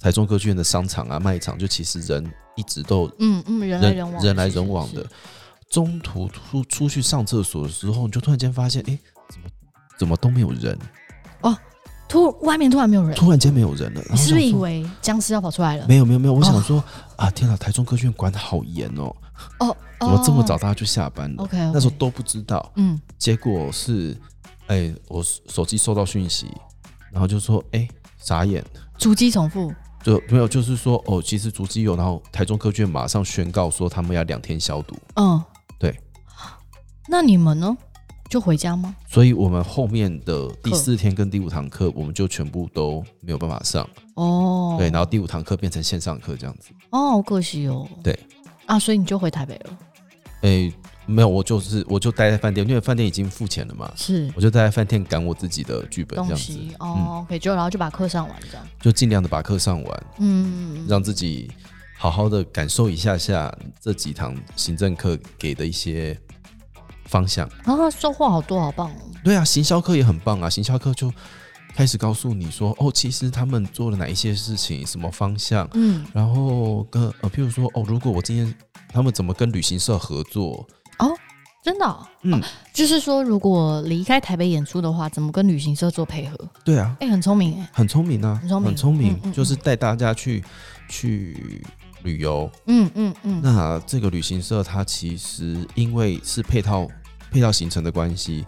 [0.00, 2.24] 台中歌剧院的商场啊卖场，就其实人
[2.56, 5.06] 一直都嗯嗯，人来人往，人来人往的。。
[5.70, 9.48] 中途出出去上厕所的时候，你就突然间发现，哎、怎么
[9.98, 10.76] 怎么都没有人
[11.42, 11.54] 哦？
[12.08, 14.02] 突外面突然没有人，突然间没有人了。
[14.10, 15.86] 你是不是以为僵尸要跑出来了？
[15.86, 16.32] 没有没有没有？
[16.32, 16.82] 我想说、
[17.16, 19.14] 啊，天哪，台中歌剧院管得好严哦，
[19.60, 22.72] 哦， 怎么这么早哦大家就下班了？？OK，那时候都不知道。
[22.76, 24.16] 嗯结果是，
[24.66, 26.46] 哎、我手机收到讯息，
[27.10, 27.86] 然后就说，哎、
[28.18, 28.64] 傻眼，
[28.96, 29.72] 逐机重复，
[30.02, 35.42] 就没有，就是说，哦，其实足迹有，然后台中科卷马上宣告说他们要两天消毒，嗯，
[35.78, 35.98] 对。
[37.08, 37.76] 那你们呢？
[38.28, 38.94] 就回家吗？
[39.08, 47.88] 所以我们后面的第四天跟第五堂课，我们就全部都没有办法上，哦，对，然后第五堂课变成线上课这样子，哦，好可惜哦。
[48.02, 48.18] 对
[48.68, 49.78] 啊，所以你就回台北了。
[50.42, 50.72] 哎、
[51.06, 58.64] 没有，我就是我就待在饭店，因为饭店已经付钱了嘛，是我就待在饭店赶我自己的剧本这东样子，哦，OK，就然后就把课上完这样。
[58.80, 61.50] 就尽量的把课上完，嗯，让自己
[61.96, 66.16] 好好的感受一下下这几堂行政课给的一些
[67.06, 67.48] 方向。
[67.64, 69.00] 啊，收获好多，好棒哦。
[69.24, 71.12] 对啊，行销课也很棒啊，行销课就
[71.74, 78.54] 开始告诉你说，哦，其实他们做了哪一些事情，什么方向，嗯，然后跟呃，譬如说，哦，如果我今天
[78.88, 80.66] 他们怎么跟旅行社合作，
[80.98, 81.14] 哦
[81.62, 82.40] 真的哦、嗯，
[82.72, 86.48] 就是说，如果离开台北演出的话，怎么跟旅行社做配合？
[86.64, 88.68] 对啊，哎、很聪明哎、很聪明啊，很聪明。
[88.70, 89.32] 很聪明嗯嗯嗯。
[89.32, 90.42] 就是带大家去
[90.88, 91.60] 去
[92.04, 92.50] 旅游。
[92.68, 96.88] 嗯嗯嗯，那这个旅行社它其实因为是配套
[97.30, 98.46] 配套行程的关系，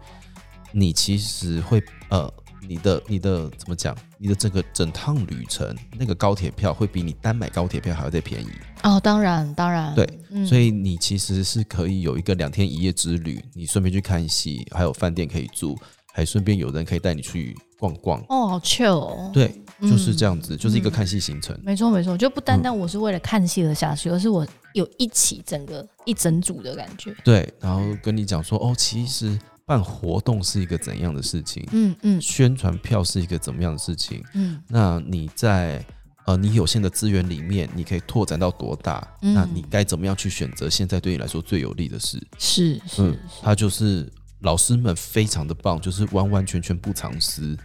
[0.73, 2.33] 你其实会呃，
[2.69, 3.97] 你的你的怎么讲？
[4.19, 8.49] 你的整个整趟旅程那个高铁票会比你单买高铁票还要再便宜，
[8.83, 15.77] 哦，当然当然，对，嗯所以你其实是可以有一个两天一夜之旅，你顺便去看戏，还有饭店可以住，
[16.13, 18.21] 还顺便有人可以带你去逛逛。
[18.29, 19.49] 哦，好 chill 哦，对，
[19.81, 21.59] 就是嗯这样子，就是一个看戏行程。
[21.65, 27.17] 没错没错，就不单单我是为了看戏而下去，而是我有一起整个一整组的感觉。
[27.25, 29.39] 对，然后跟你讲说，哦，其实
[29.71, 34.21] 办活动是一个怎样的事情，嗯嗯宣传票是一个怎么样的事情。
[34.35, 35.85] 嗯那你在
[36.25, 39.07] 呃你有限的资源里面，你可以拓展到多大？
[39.23, 42.21] 嗯那你该怎么样去选择现在对你来说最有利的事？
[42.37, 47.57] 是是嗯，他就是老师们非常的棒，就是完完全全不藏私，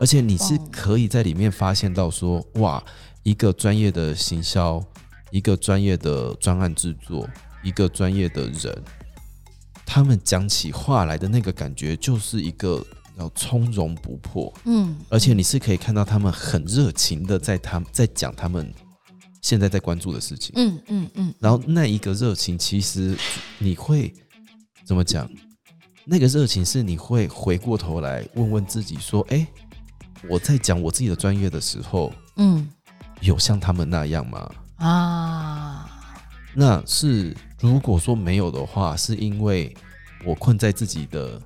[0.00, 2.82] 而且你是可以在里面发现到说，哇，
[3.22, 4.84] 一个专业的行销，
[5.30, 7.30] 一个专业的专案制作，
[7.62, 8.82] 一个专业的人，
[9.90, 12.84] 他们讲起话来的那个感觉，就是一个
[13.18, 18.70] 要从容不迫，嗯，而且你是可以看到他们很热情的在他在讲他们
[19.40, 20.52] 现在在关注的事情。
[20.56, 23.16] 嗯嗯嗯，然后那一个热情，其实
[23.56, 24.12] 你会
[24.84, 25.26] 怎么讲？
[26.04, 29.46] 那个热情是你会回过头来问问自己说：“哎，
[30.28, 32.68] 我在讲我自己的专业的时候，嗯
[33.20, 35.88] 有像他们那样吗啊，？”
[36.54, 39.74] 那是如果说没有的话，是因为
[40.24, 41.40] 我困在自己的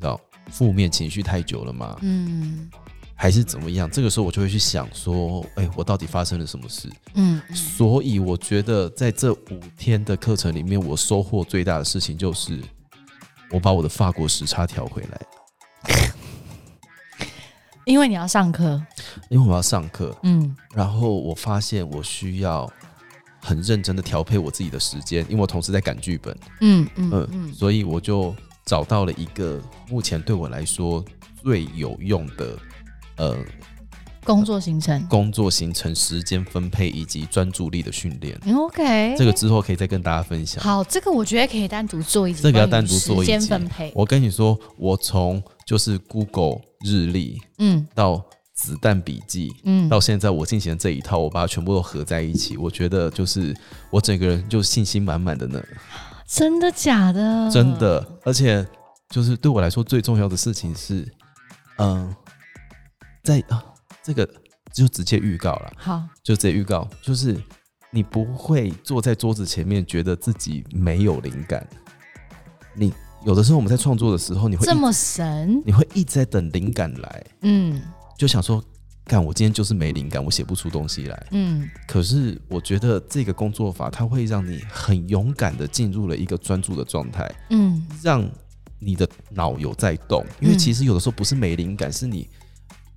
[0.00, 1.96] 道负面情绪太久了吗？
[2.02, 2.70] 嗯
[3.16, 3.88] 还是怎么样？
[3.88, 12.60] 这个时候我就会去想说：“哎，我到底发生了什么事？”嗯所以我觉得在这五天的课程里面，我收获最大的事情就是
[13.50, 15.20] 我把我的法国时差调回来，
[17.84, 18.82] 因为你要上课，
[19.30, 22.70] 因为我要上课，嗯然后我发现我需要
[23.44, 27.52] 很认真的调配我自己的时间，因为我同时在赶剧本，嗯嗯嗯，嗯。
[27.52, 31.04] 所以我就找到了一个目前对我来说
[31.42, 32.58] 最有用的
[33.16, 33.36] 呃
[34.24, 35.06] 工作行程。
[35.08, 38.40] 工作行程、时间分配以及专注力的训练。
[38.56, 40.64] ，OK，这个之后可以再跟大家分享。
[40.64, 47.86] 好，这个我觉得可以单独做一集，这个要单独做一时间分配，我跟你说，我从就是 Google 日历嗯。
[47.94, 53.54] 到子弹笔记，嗯到现在我进行的这一套，我把它全部都合在一起，我觉得就是
[53.90, 55.60] 我整个人就信心满满的呢，
[56.26, 57.50] 真的假的？
[57.50, 58.06] 真的。
[58.24, 58.66] 而且
[59.10, 61.06] 就是对我来说最重要的事情是，
[61.78, 62.14] 嗯、
[63.22, 63.62] 在啊
[64.02, 64.28] 这个
[64.72, 67.36] 就直接预告了，好，就直接预告，就是
[67.90, 71.66] 你不会坐在桌子前面觉得自己没有灵感，
[72.74, 72.92] 你
[73.24, 77.82] 有的时候我们在创作的时候，你会这么神，你会一直在等灵感来，嗯
[78.16, 78.62] 就想说，
[79.04, 81.26] 干我今天就是没灵感，我写不出东西来。
[81.32, 81.68] 嗯。
[81.86, 87.86] 可是我觉得这个工作法，它会让你很勇敢的进入了一个专注的状态，嗯。
[88.02, 88.26] 让
[88.78, 90.24] 你的脑有在动。
[90.40, 90.58] 因为嗯。
[90.58, 92.28] 其实有的时候不是没灵感，是你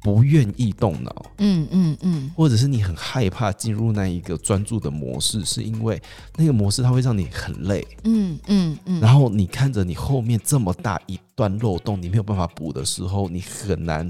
[0.02, 2.32] 不愿意动脑，嗯嗯嗯。
[2.36, 6.02] 或者是你很害怕进入那一个专注的模式，是因为
[6.38, 14.10] 那个模式它会让你很累，嗯嗯嗯，然后你看着你后面这么大一段漏洞，你没有办法补的时候，你很难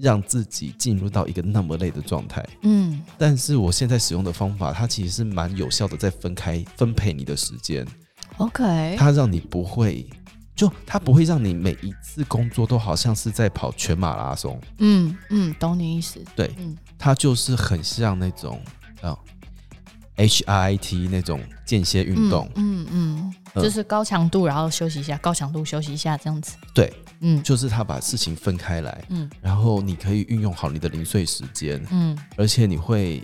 [0.00, 2.44] 让自己进入到一个那么累的状态。
[2.62, 3.00] 嗯。
[3.18, 7.86] 但是我现在使用的方法，它其实是蛮有效的，在分开分配你的时间
[8.38, 10.06] ，，OK，它让你不会。
[10.56, 16.76] 就它不会让你每一次工作都好像是在跑全马拉松，嗯嗯，懂你意思，对，嗯。
[16.98, 18.60] 它就是很像那种
[19.00, 19.16] 啊
[20.18, 23.62] HIIT 那种间歇运动，嗯嗯，嗯。
[23.62, 33.22] 就是高强度，然后休息一下，高强度休息一下，这样子，对，嗯就是他把事情分开来，嗯然后你可以运用好你的零碎时间，嗯而且你会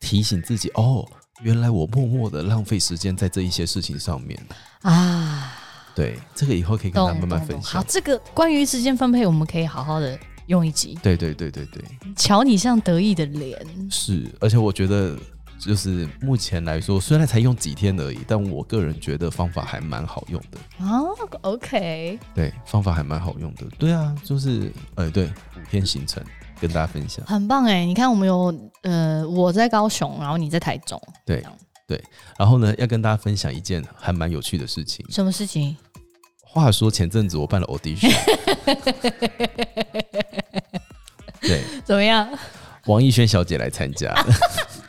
[0.00, 1.06] 提醒自己哦，
[1.42, 4.38] 原来我默默的浪费时间在这一些事情上面。
[4.82, 5.52] 啊，
[5.94, 7.62] 对，这个以后可以跟他懂慢慢分懂懂。
[7.62, 7.84] 好，。
[7.86, 10.98] 这个关于时间分配，我们可以好好的用一集。
[11.02, 11.84] 对对对对对，
[12.16, 13.58] 瞧你像得意的脸，
[13.90, 15.16] 是，而且我觉得。
[15.60, 20.58] 就是目前来说，虽然才用几天而已，但我个人觉得方法还蛮好用的。
[20.84, 21.00] 啊
[21.42, 23.66] ，OK，对，方法还蛮好用的。
[23.78, 26.24] 对啊，就是呃，对，五天行程
[26.60, 27.24] 跟大家分享。
[27.26, 27.84] 很棒哎！
[27.84, 31.44] 你看，我们有呃，我在高雄，然后你在台中，对
[31.86, 32.02] 对，
[32.38, 35.04] 然后呢，要跟大家分享一件还蛮有趣的事情。
[35.10, 35.76] 什么事情？
[36.42, 38.10] 话说前阵子我办了 audition，
[41.42, 42.26] 对，怎么样？
[42.86, 44.12] 王艺轩小姐来参加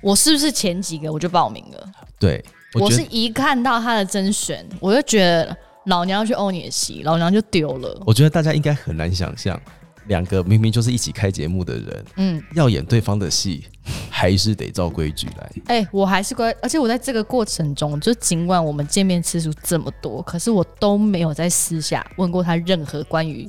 [0.00, 1.92] 我是不是前几个我就报名了？
[2.18, 5.56] 对，我是一看到他的甄选，我就觉得
[5.86, 8.02] 老娘要去欧你的戏，老娘就丢了。
[8.06, 9.60] 我觉得大家应该很难想象，
[10.06, 13.64] 两个明明就是一起开节目的人，嗯，要演对方的戏，
[14.10, 15.52] 还是得照规矩来。
[15.66, 23.48] 哎、我还是乖，而且我在这个过程中，就尽管我们见面次数这么多，可是我都没有在私下问过他任何关于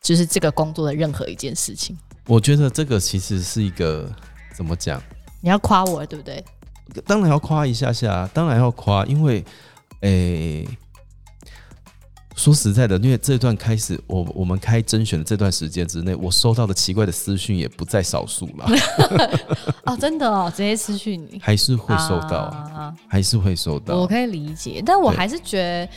[0.00, 1.98] 就是这个工作的任何一件事情。
[2.26, 4.08] 我觉得这个其实是一个
[4.54, 5.00] 怎么讲？
[5.40, 6.44] 你要夸我，对不对？
[7.06, 9.42] 当然要夸一下下，当然要夸，因为，
[10.00, 10.66] 诶、
[12.36, 18.66] 说实在的，因为这段开始，我我们开甄选的这段时间之内，我收到的奇怪的私讯也不在少数了，
[19.84, 21.38] 哦，真的哦，直接私讯你。
[21.40, 23.96] 还是会收到，啊还是会收到。
[23.96, 25.88] 我可以理解，但我还是觉得，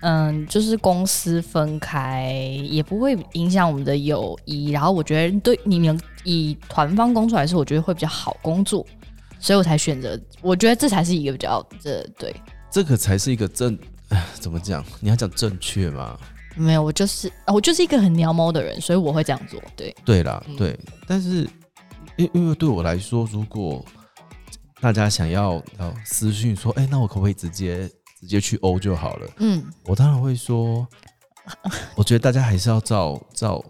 [0.00, 2.30] 嗯，就是公司分开
[2.68, 4.70] 也不会影响我们的友谊。
[4.70, 8.86] 然后我觉得对你们以团方工作来说，我觉得会比较好工作，
[9.38, 10.18] 所以我才选择。
[10.40, 12.34] 我觉得这才是一个比较这对。
[12.70, 14.84] 这个才是一个正，唉怎么讲？
[15.00, 16.18] 你要讲正确吗？
[16.56, 19.60] 没有，我就是啊我就是一个很鸟猫的人，所以我会这样做。
[19.76, 21.48] 对，对啦，嗯对，但是
[22.16, 23.84] 因因为对我来说，如果
[24.80, 27.88] 大家想要要私讯说，哎、那我可不可以直接
[28.20, 29.26] 直接去欧就好了？
[29.38, 30.86] 嗯，我当然会说，
[31.94, 33.64] 我觉得大家还是要照照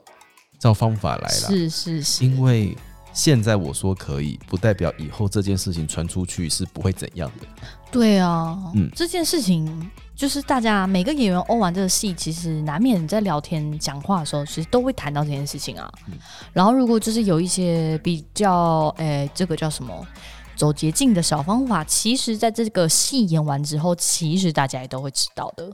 [0.63, 2.79] 照方法来啦，是是是，因为
[3.13, 7.47] 现在我说可以，不代表以后这件事情传出去是不会怎样的。
[7.91, 15.93] 对啊，嗯这件事情就是大家每个演员欧完这个戏，其实难免在聊天讲话的时候，其实都会谈到这件事情啊。
[16.07, 16.15] 嗯
[16.53, 20.07] 然后如果就是有一些比较，诶，这个叫什么？
[20.55, 25.69] 走捷径的小方法，其实在这个戏演完之后，其实大家也都会知道的。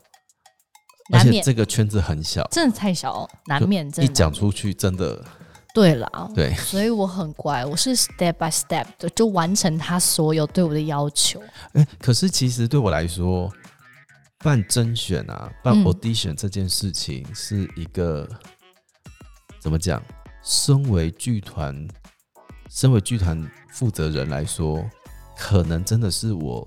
[1.10, 5.24] 而且这个圈子很小，真的太小，难免真一的讲出去真的
[5.72, 6.54] 对啦，对。
[6.54, 11.40] 所以我很乖，我是 step by step 的，就完成他所有对我的要求。
[11.72, 13.50] 哎、可是其实对我来说，
[14.38, 18.28] 办甄选啊，办嗯 audition 这件事情是一个、
[19.60, 20.02] 怎么讲？
[20.42, 21.86] 身为剧团，
[22.70, 24.84] 身为剧团负责人来说，
[25.36, 26.66] 可能真的是我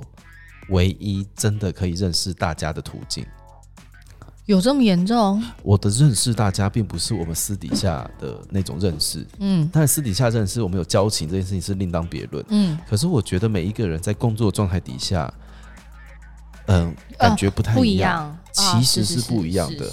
[0.69, 3.25] 唯一真的可以认识大家的途径。
[4.51, 5.41] 有这么严重？
[5.63, 9.25] 我的认识大家，并不是我们私底下的那种认识。
[9.39, 12.45] 嗯当然，私底下认识我们有交情这件事情是另当别论。
[12.49, 15.33] 嗯，可是我觉得每一个人在工作状态底下，
[16.67, 18.37] 嗯、感觉不太不一样。
[18.51, 19.89] 其啊实是是不一样的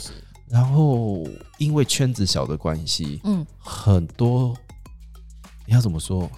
[0.48, 1.24] 然后
[1.58, 4.52] 因为圈子小的关系，嗯，很多
[5.64, 6.28] 你要怎么说？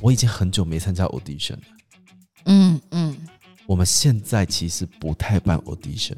[0.00, 1.62] 我已经很久没参加 audition 了。
[2.46, 3.14] 嗯嗯，
[3.66, 6.16] 我们现在其实不太办 audition，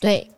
[0.00, 0.30] 对，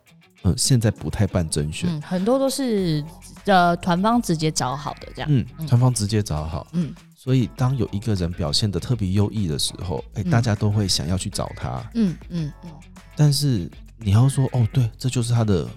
[0.42, 3.04] 嗯，现在不太办甄选，嗯，很多都是
[3.44, 6.66] 呃团方直接找好的这样，嗯，嗯团方直接找好。
[6.72, 11.84] 嗯所以当有一个人表现的特别优异的时候，哎、嗯大家都会想要去找他。
[11.94, 12.70] 嗯嗯嗯
[13.14, 15.68] 但是你要说，哦，对，这就是他的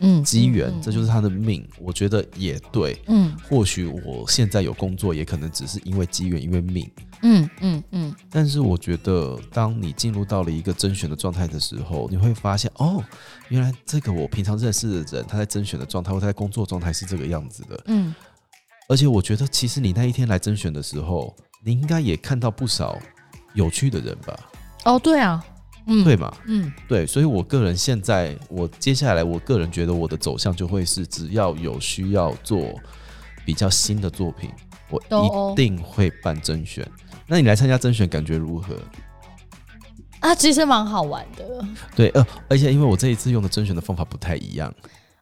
[0.00, 2.98] 嗯，机缘，嗯这就是他的命，我觉得也对。
[3.06, 6.90] 嗯或许我现在有工作，也可能只是因为机缘，因为命。
[7.22, 13.02] 嗯嗯嗯但是我觉得，当你进入到了一个甄选的状态的时候，你会发现，哦，
[13.48, 17.82] 原来这个我平常认识的人，他在甄选的状态或他在工作状态是这个样子的。
[17.86, 18.14] 嗯
[18.88, 22.96] 而且我觉得，其实你那一天来甄选的时候，你应该也看到不少
[23.54, 24.38] 有趣的人吧？
[24.84, 25.44] 哦对啊，
[25.86, 26.32] 嗯对嘛？
[26.46, 32.78] 嗯对，所以我个人现在，我接下来，我个人觉得我的走向就会是，只要有需要做
[33.44, 34.50] 比较新的作品，
[34.88, 36.88] 我一定会办甄选。
[37.26, 38.76] 那你来参加甄选感觉如何？
[40.20, 44.74] 啊，其实蛮好玩的，对，呃，而且因为我这一次用的甄选的方法不太一样，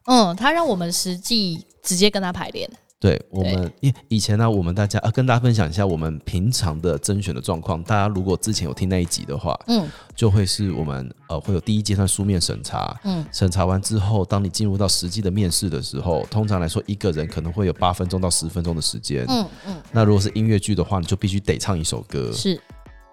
[0.05, 2.67] 嗯，他让我们实际直接跟他排练，
[3.05, 7.83] 对我们，因以前呢、我们大家啊，跟大家分享一下我们平常的甄选的状况。
[7.83, 9.87] 大家如果之前有听那一集的话，嗯。
[10.15, 13.23] 就会是我们呃会有第一阶段书面审查，嗯。
[13.31, 19.23] 审查完之后，当你进入到实际的面试的时候，通常来说一个人可能会有八分钟到十分钟的时间。
[19.27, 22.59] 嗯嗯，那如果是音乐剧的话，你就必须得唱一首歌，是，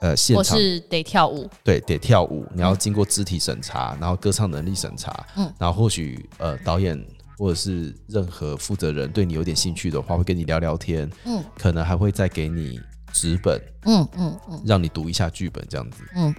[0.00, 5.52] 呃，现场我是得跳舞，对得跳舞，你要经过肢体审查，然后歌唱能力审查，嗯。
[5.59, 6.98] 然后或许呃导演
[7.38, 12.80] 或者是任何负责人对你有点兴趣的话，会跟你聊聊天，嗯可能还会再给你
[13.12, 16.03] 纸本，嗯嗯嗯让你读一下剧本这样子。
[16.14, 16.35] 嗯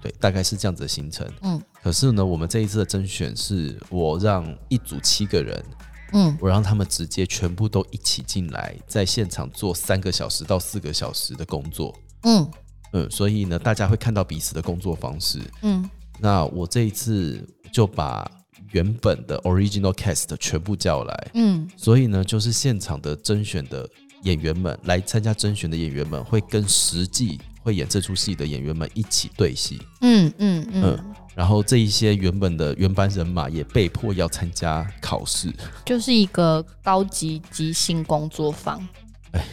[0.00, 1.26] 对，大概是这样子的行程。
[1.42, 5.64] 嗯可是呢，我们这一次的甄选是我让一组七个人，
[6.12, 11.94] 嗯我让他们直接全部都一起进来，在现场做三个小时到四个小时的工作。
[12.22, 12.50] 嗯
[12.92, 15.40] 嗯，所以呢，大家会看到彼此的工作方式。
[15.62, 15.88] 嗯
[16.20, 18.30] 那我这一次就把
[18.74, 21.66] 原本的 original cast 全部叫来，嗯。
[21.76, 23.88] 所以呢，就是现场的甄选的
[24.24, 35.52] 演员们来参加甄选的演员们，会跟实际会演这出戏的演员们一起对戏，嗯嗯嗯，嗯然后这一些原本的原班人马也被迫要参加考试，
[35.84, 38.86] 就是一个高级即兴工作坊，
[39.32, 39.44] 哎，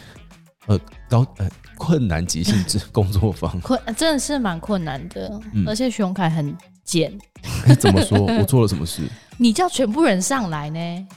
[0.67, 5.67] 呃高呃困难即兴制工作坊，困真的是蛮困难的，嗯。
[5.67, 7.11] 而且熊凯很贱，
[7.67, 8.19] 哎 怎么说？
[8.37, 9.01] 我做了什么事？
[9.37, 11.07] 你叫全部人上来呢？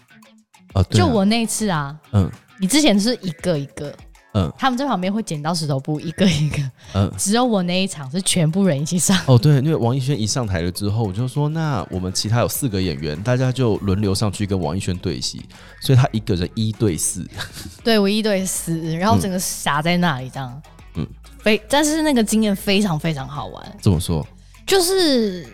[0.72, 1.04] 啊，对啊。
[1.04, 2.30] 就我那一次啊，嗯。
[2.60, 3.92] 你之前是一个一个，
[4.34, 4.50] 嗯。
[4.56, 6.58] 他们在旁边会剪刀石头布，一个一个，
[6.94, 7.12] 嗯。
[7.18, 9.18] 只有我那一场是全部人一起上。
[9.26, 15.44] 哦，对，因为王艺轩一上台了之后，我就说，那我们其他有四个演员，大家就轮流上去跟王艺轩对戏，
[15.80, 17.26] 所以他一个人一对四，
[17.82, 20.62] 对我一对四，然后整个傻在那里这样，
[20.94, 21.06] 嗯嗯，
[21.40, 24.24] 非但是那个经验非常非常好玩，怎么说，
[24.66, 25.46] 就是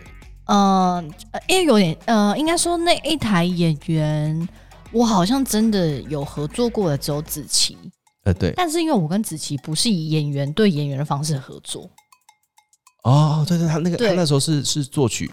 [0.45, 4.49] 呃，呃因为有点呃，应该说那一台演员，
[4.91, 7.77] 我好像真的有合作过的只有子琪，
[8.23, 11.89] 呃，对，但是因为我跟子琪不是以演员对演员的方式合作，
[13.03, 15.31] 哦，对对，他那个他那时候是是作曲，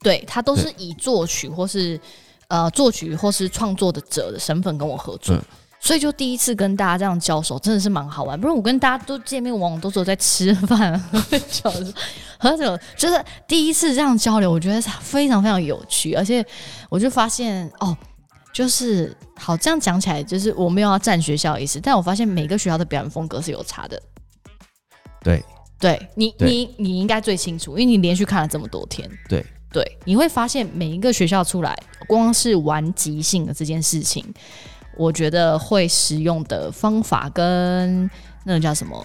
[0.00, 2.00] 对他都是以作曲或是
[2.48, 5.34] 呃作曲或是创作的者的身份跟我合作。
[5.34, 5.42] 嗯
[5.84, 8.40] 所以就第一次跟大家这样交手，真的是蛮好玩。
[8.40, 11.70] 不是我跟大家都见面，往往都是有在吃饭、喝酒、
[12.38, 16.14] 喝酒，就是第一次这样交流，我觉得非常非常有趣。
[16.14, 16.42] 而且
[16.88, 17.94] 我就发现哦，
[18.50, 24.02] 就是好这样讲起来，就是我没有要占学校的意思，但我发现每个学校的表演风格是有差的。
[25.22, 25.44] 对
[25.78, 29.06] 对你，对你你应该最清楚，因为你连续看了这么多天。
[29.28, 31.76] 对对，你会发现每一个学校出来，
[32.06, 34.24] 光是玩即兴的这件事情，
[34.96, 38.08] 我觉得会使用的方法跟
[38.44, 39.04] 那个叫什么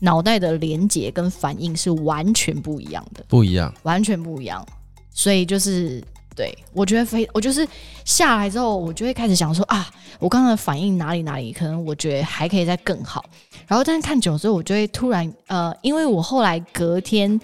[0.00, 4.66] 脑袋的连接跟反应是完全不一样的，不一样，完全不一样。
[5.12, 6.02] 所以就是
[6.34, 7.66] 对我觉得非，我就是
[8.04, 13.24] 下来之后，我就会开始想说啊，我刚刚的反应哪里哪里，可能我觉得还可以再更好。
[13.66, 17.38] 然后，但是看久了之后，我就会突然呃，因为我后来隔天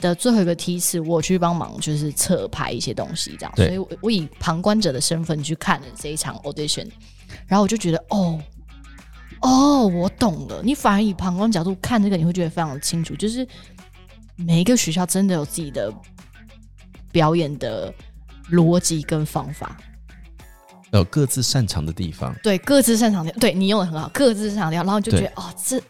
[0.00, 6.86] 的最后一个梯次，我去帮忙就是侧拍一些东西，这样，所以我我以旁观者的身份去看了这一场 audition，
[7.52, 8.40] 然后我就觉得哦。
[9.42, 10.62] 哦，我懂了。
[10.62, 13.46] 你反而以旁观角度看这个，你会觉得非常的清楚，就是
[14.36, 15.92] 每一个学校真的有自己的
[17.10, 17.92] 表演的
[18.52, 19.76] 逻辑跟方法，
[20.92, 25.82] 有各自擅长的地方，对各自擅长的，对你用的很好，各自擅长的，然后你就觉得哦，这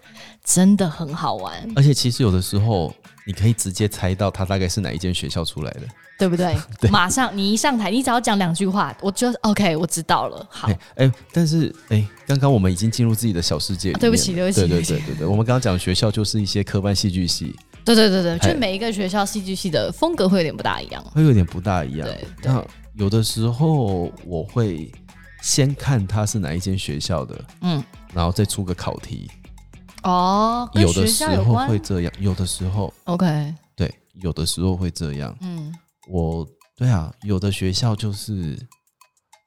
[0.42, 2.90] 真的很好玩，而且其实有的时候
[3.24, 5.82] 你可以直接猜到他大概是哪一间学校出来的。
[6.18, 6.54] 对不对？
[6.78, 10.46] 对马上你一上台，你只要讲两句话，我就 OK，我知道了。
[10.48, 21.02] 好哎，哎，但是哎，刚刚我们已经进入自己的小世界对不起对不起对对对对对对，我们刚刚讲学校就是一些科班戏剧系，对对对对，哎就每一个学校戏剧系的风格会有点不大一样。
[21.12, 22.06] 会有点不大一样。
[22.06, 22.64] 对对那
[22.94, 24.92] 有的时候我会
[25.40, 27.82] 先看他是哪一间学校的，嗯，
[28.14, 29.28] 然后再出个考题。
[30.02, 32.92] 哦，有的时候会这样，有的时候。
[33.04, 35.36] OK，对，有的时候会这样。
[35.40, 35.72] 嗯。
[36.08, 36.46] 我
[36.76, 38.58] 对啊，有的学校就是，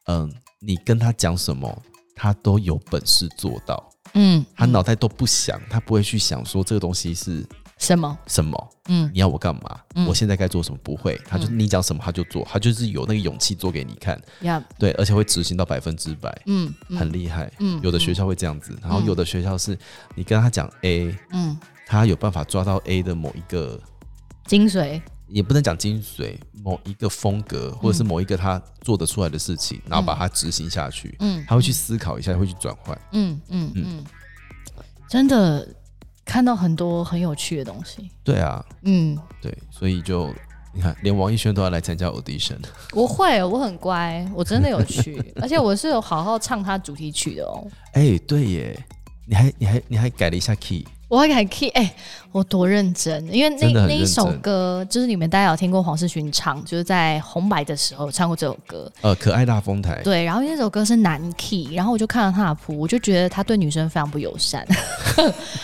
[0.08, 1.82] 嗯，你跟他讲什么，
[2.16, 4.46] 他都有本事做到，嗯，嗯。
[4.56, 7.46] 他脑袋都不想，他不会去想说这个东西是
[7.78, 8.18] 什么？
[8.28, 9.10] 什么，嗯。
[9.14, 10.06] 你要我干嘛，嗯。
[10.08, 16.36] 我现在该做什么，不会，他就你讲什么他就做，他就是有那个勇气做给你看，呀，对，而且会执行到百分之百。
[16.46, 16.98] 嗯，嗯。
[16.98, 19.78] 很厉害，嗯有的学校会这样子，然后嗯有的学校是
[20.16, 23.80] 你跟他讲 A，嗯，他有办法抓到 A 的某一个
[24.46, 31.44] 精髓，也不能讲精髓，某一个风格或者是某一个他做得出来的事情，然后把它执行下去，嗯。
[31.46, 32.98] 他会去思考一下，会去转换。
[33.12, 33.72] 嗯嗯。
[33.76, 34.04] 嗯，
[35.10, 35.68] 真的
[36.26, 38.10] 看到很多很有趣的东西。
[38.24, 40.34] 对啊，嗯，对，所以就
[40.74, 42.58] 你看，连王艺轩都要来参加 audition，
[42.92, 47.66] 我会，我很乖，我真的有去， 而且我是有好好唱他主题曲的哦。
[47.94, 48.86] 哎、对耶，
[49.26, 51.96] 你还你还你还改了一下 key，我还敢 key，哎、
[52.34, 58.92] 我多认真，因为那那一首歌，就是你们大家有听过黄世勋唱，就是在红白的时候唱过这首歌。
[59.00, 64.68] 呃，可爱大风台，对，然后那首歌是男 key，然后我就看到他的谱，我就觉得他对女生非常不友善，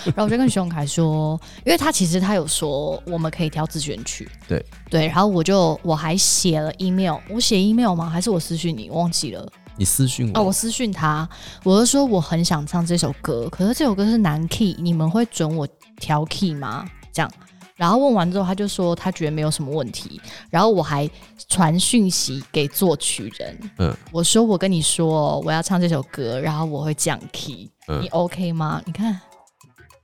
[0.06, 8.10] 然后我就跟徐永凯说，因为他其实他有说我们可以挑自选曲，对对，然后我就我还写了 email，我写 email 吗？
[8.10, 8.90] 还是我私讯你？
[8.90, 9.46] 忘记了。
[9.78, 11.28] 你私讯我，哦，我私讯他，
[11.64, 15.68] 我就说我很想唱这首歌，可是这首歌是男 key，你们会准我
[15.98, 16.86] 调 key 吗？
[17.12, 17.32] 这样，
[17.76, 21.10] 然后问完之后，他就说他觉得没有什么问题，然后我还
[21.48, 23.96] 传讯息给作曲人，嗯。
[24.12, 28.02] 我说我跟你说我要唱这首歌，然后我会降 key，、嗯。
[28.02, 28.82] 你 OK 吗？
[28.86, 29.20] 你看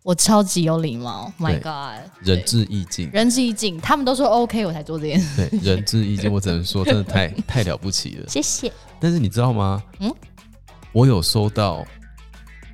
[0.08, 8.26] 我超级有礼貌，My 对 God，仁至义尽，仁至义尽，他们都说 OK 我才做这件事，对，仁至义尽，我只能说真的太太了不起了。
[8.32, 8.72] 谢谢。
[9.02, 9.84] 但是你知道吗？
[10.00, 10.10] 嗯
[10.94, 11.86] 我有收到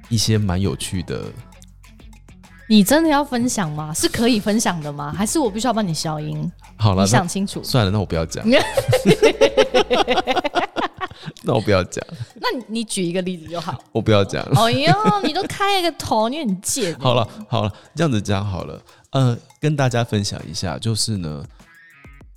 [0.09, 1.23] 一些蛮有趣的，
[2.69, 3.91] 你真的要分享吗？
[3.95, 5.11] 是可以分享的吗？
[5.17, 6.51] 还是我必须要帮你消音？
[6.75, 7.63] 好了，你想清楚。
[7.63, 8.45] 算了，那我不要讲。
[11.43, 12.05] 那我不要讲。
[12.35, 13.81] 那你你举一个例子就好。
[13.91, 14.43] 我不要讲。
[14.55, 14.93] 哎呦，
[15.23, 16.97] 你都开了个头，你很贱。
[16.99, 18.81] 好了好了，这样子讲好了。
[19.11, 21.45] 呃，跟大家分享一下，就是呢，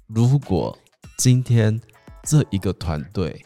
[0.07, 0.77] 如果
[1.17, 1.81] 今天
[2.23, 3.45] 这一个团队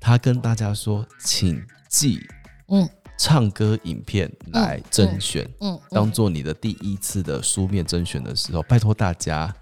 [0.00, 2.20] 他跟大家说，请寄
[2.68, 9.52] 嗯唱歌影片来甄选，嗯，当做你的第一次的书面甄选的时候，拜托大家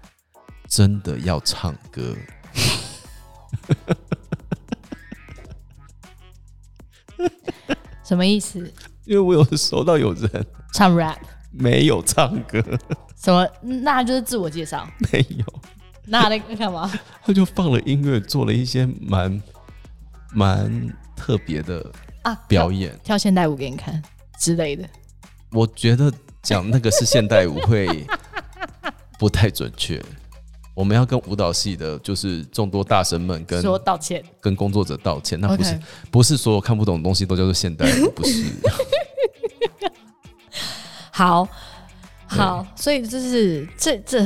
[0.67, 2.15] 真的要唱歌。
[8.07, 8.59] 什么意思？
[9.03, 11.17] 因为我有收到有人唱 rap，
[11.51, 12.63] 没有唱歌。
[13.21, 13.45] 什么？
[13.61, 14.87] 那就是自我介绍。
[15.11, 15.45] 没有。
[16.05, 16.89] 那那个干嘛？
[17.21, 19.41] 他就放了音乐，做了一些蛮
[20.33, 21.85] 蛮特别的
[22.21, 24.01] 啊表演，跳现代舞给你看
[24.39, 24.87] 之类的。
[25.51, 26.09] 我觉得
[26.41, 28.07] 讲那个是现代舞会
[29.19, 30.01] 不太准确。
[30.77, 35.41] 我们要跟舞蹈系的，就是众多大神们跟说道歉，跟工作者道歉。
[35.41, 35.79] 那不是
[36.11, 38.45] 不是所有看不懂的东西都叫做现代舞， 不是。
[41.09, 41.49] 好
[42.27, 44.23] 好，所以就是这这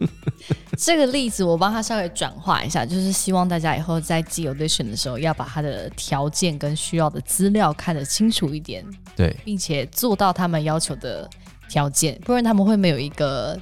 [0.76, 8.84] 这个例子，我帮他稍微转化一下，就是希望大家以后在记 audition 的时候，要把他的条件跟需要的资料看得清楚一点，
[9.16, 11.26] 对，并且做到他们要求的
[11.70, 13.58] 条件，不然他们会没有一个。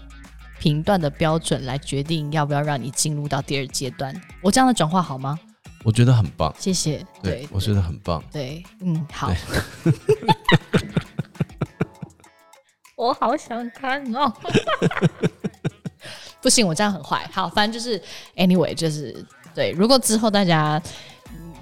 [0.58, 4.14] 评断的标准来决定要不要让你进入到第二阶段。
[4.42, 5.38] 我这样的转化好吗？
[5.84, 7.06] 我觉得很棒，谢谢。
[7.22, 8.22] 对，我觉得很棒。
[8.32, 9.32] 对，嗯，好。
[12.96, 14.32] 我好想看哦。
[16.42, 17.28] 不行，我这样很坏。
[17.32, 18.00] 好，反正就是
[18.36, 19.70] anyway，就是对。
[19.70, 20.82] 如果之后大家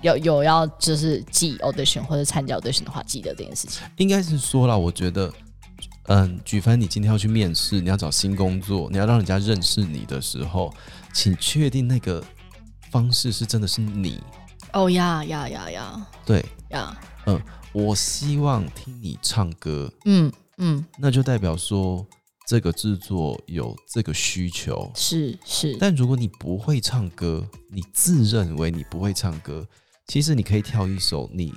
[0.01, 3.86] 有有要就是记 audition 或者参加 audition 的话，记得这件事情。
[3.97, 5.30] 应该是说了，我觉得。
[6.09, 10.72] 嗯，举凡你今天要去面试，你要找新工作，你要让人家认识你的时候，
[11.12, 12.22] 请确定那个
[12.90, 14.22] 方式是真的是你。
[14.72, 16.07] 哦呀呀呀呀！
[16.24, 16.96] 对呀，
[17.26, 17.40] 嗯，
[17.72, 19.90] 我希望听你唱歌。
[20.04, 22.07] 嗯嗯，那就代表说
[22.46, 24.90] 这个制作有这个需求。
[24.94, 29.66] 是是，但如果你不会唱歌，你自认为你不会唱歌，
[30.07, 31.52] 其实你可以跳一首你。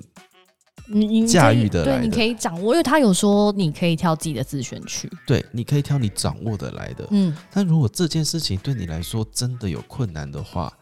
[0.92, 7.34] 你驾驭的，对，你可以掌握，因为他有说你可以挑自己的自选区，对，你可以挑你掌握的来的，嗯。
[7.52, 10.72] 但如果这件事情对你来说真的有困难的话，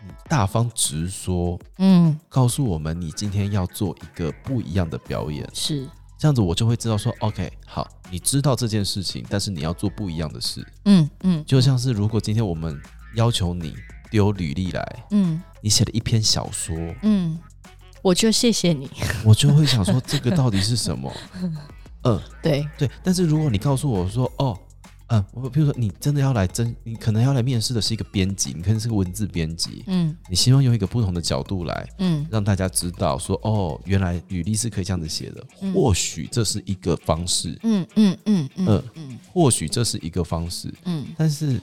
[0.00, 5.88] 你大方直说，嗯，告诉我们你今天要做一个不一样的表演，是。
[6.20, 12.76] 这样子，我就会知道说，OK，好，你知道这件事情，但是你要做不一样的事，嗯嗯，就像是如果今天我们
[13.14, 13.72] 要求你
[14.10, 17.38] 丢履历来，嗯，你写了一篇小说，嗯。
[18.08, 18.88] 我就谢谢你，
[19.22, 21.12] 我就会想说这个到底是什么？
[22.04, 22.90] 嗯，对对。
[23.04, 24.58] 但是如果你告诉我说，哦，
[25.08, 35.44] 嗯，我比如说你真的要来真，你可能要来面试的是一个编辑，你可能是个文字编辑，嗯，你希望用一个不同的角度来，嗯，让大家知道说，哦，原来履历是可以这样子写的，
[35.74, 41.60] 或许这是一个方式，嗯嗯嗯嗯嗯，或许这是一个方式，嗯，但是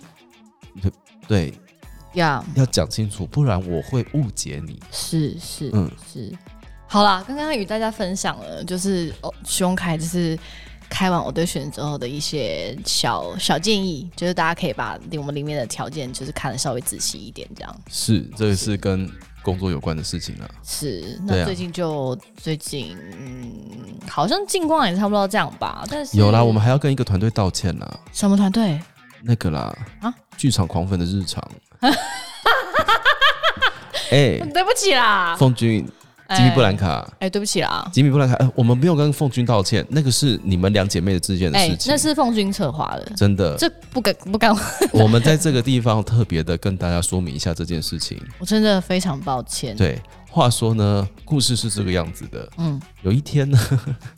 [1.28, 1.52] 对。
[2.16, 4.80] 要要讲清楚，不然我会误解你。
[4.92, 6.34] 是是，嗯是。
[6.88, 10.38] 好啦，刚刚与大家分享了，就是哦，熊凯就是
[10.88, 17.82] 开完我对选之后的一些小小建议，就是大家可以把我们里面的条件就是看的稍微仔细一点，这样。
[17.90, 19.10] 是，这个是跟
[19.42, 20.50] 工作有关的事情啊。
[20.64, 23.52] 是，那最近就最近，嗯，
[24.08, 25.84] 好像近况也差不多这样吧。
[25.90, 28.00] 但是有啦，我们还要跟一个团队道歉啦。
[28.14, 28.80] 什么团队？
[29.24, 31.44] 那个啦，啊，剧场狂粉的日常。
[34.12, 35.86] 哎，对不起啦，凤君，
[36.36, 37.08] 吉米布兰卡。
[37.20, 38.38] 哎，对不起啦，吉米布兰卡。
[38.54, 41.92] 我们没有跟凤君道歉，那个是你们两姐妹的之间的事情。
[41.92, 44.56] 那是凤君策划的，真的，这不敢不敢。
[44.94, 48.22] 我们在这个地方特别的跟大家说明一下这件事情。
[48.38, 49.76] 我真的非常抱歉。
[49.76, 52.48] 对，话说呢，故事是这个样子的。
[52.58, 53.60] 嗯，有一天呢，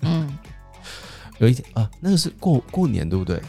[0.02, 0.38] 嗯，
[1.40, 3.42] 有一天啊，那个是过过年，对不对？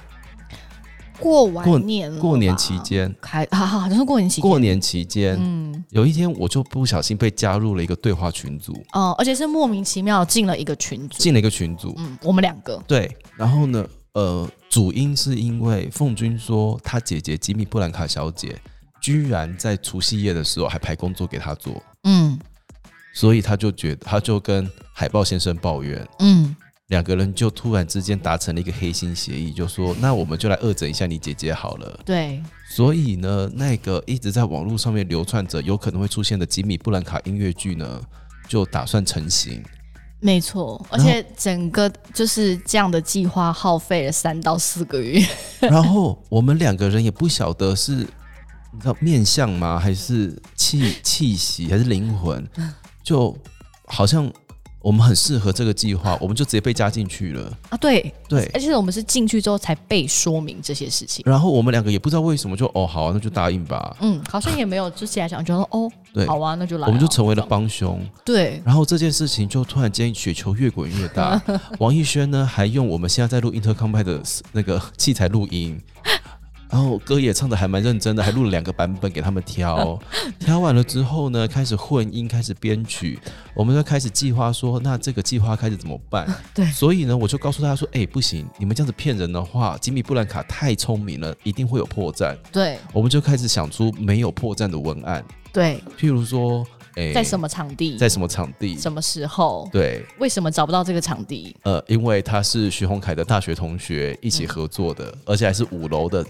[1.18, 3.14] 过完年，过年期间。
[3.20, 12.82] 开，好好好像是过年期过年期间，嗯，有一天我就不小心被加入了一个对话群组，哦，而且是莫名其妙进了一个群组，进了一个群组，嗯，我们两个。
[12.86, 18.56] 对，然后呢，呃，主因是因为凤君说他姐姐吉米布兰卡小姐
[19.00, 22.38] 居然在除夕夜的时候还排工作给他做，嗯，
[23.12, 26.54] 所以他就觉得他就跟海豹先生抱怨，嗯。
[26.88, 32.00] 两个人就突然之间达成了一个黑心协议，就说那我们就来恶整一下你姐姐好了。
[32.04, 38.00] 对，所以呢，那个一直在网络上面流窜着有可能会出现的吉米布兰卡音乐剧呢，
[38.48, 39.62] 就打算成型。
[40.20, 45.22] 没错，而且整个就是这样的计划耗费了三到四个月。
[45.60, 47.92] 然后我们两个人也不晓得是
[48.72, 52.48] 你知道面相吗，还是气气息，还是灵魂，
[53.04, 53.36] 就
[53.84, 54.32] 好像
[54.88, 57.52] 我们很适合这个计划，我们就直接被加进去了。
[57.68, 61.22] 啊，对，对，而且我们是进去之后才被说明这些事情。
[61.26, 63.94] 然后我们两个也不知道为什么就哦好啊，那就答应吧。
[64.00, 68.02] 嗯，好像也没有就起来想，就说哦，对，好啊，那就来啊、我们就成为了帮凶。
[68.24, 71.38] 对，然后这件事情就突然间雪球越滚越大，
[71.78, 74.22] 王艺轩呢还用我们现在在录 Intercom 的
[74.52, 75.78] 那个器材录音，
[76.70, 79.98] 然后歌也唱的还蛮认真的，还录了两个版本给他们挑。
[80.38, 83.18] 挑完了之后呢，开始混音，开始编曲，
[83.54, 86.26] 我们就开始计划说，那这个计划开始怎么办？
[86.54, 92.36] 对所以呢，我就告诉大家说，哎、不行，你们这样子骗人的话，吉米布兰卡太聪明了，一定会有破绽。
[92.52, 96.66] 对，我们就开始想出没有破绽的文案，对，譬如说，
[96.98, 98.76] 哎、在什么场地，在什么场地？
[98.76, 101.54] 什么时候，对，为什么找不到这个场地？
[101.62, 106.26] 呃，因为他是徐宏凯的大学同学一起合作的，而且还是五楼的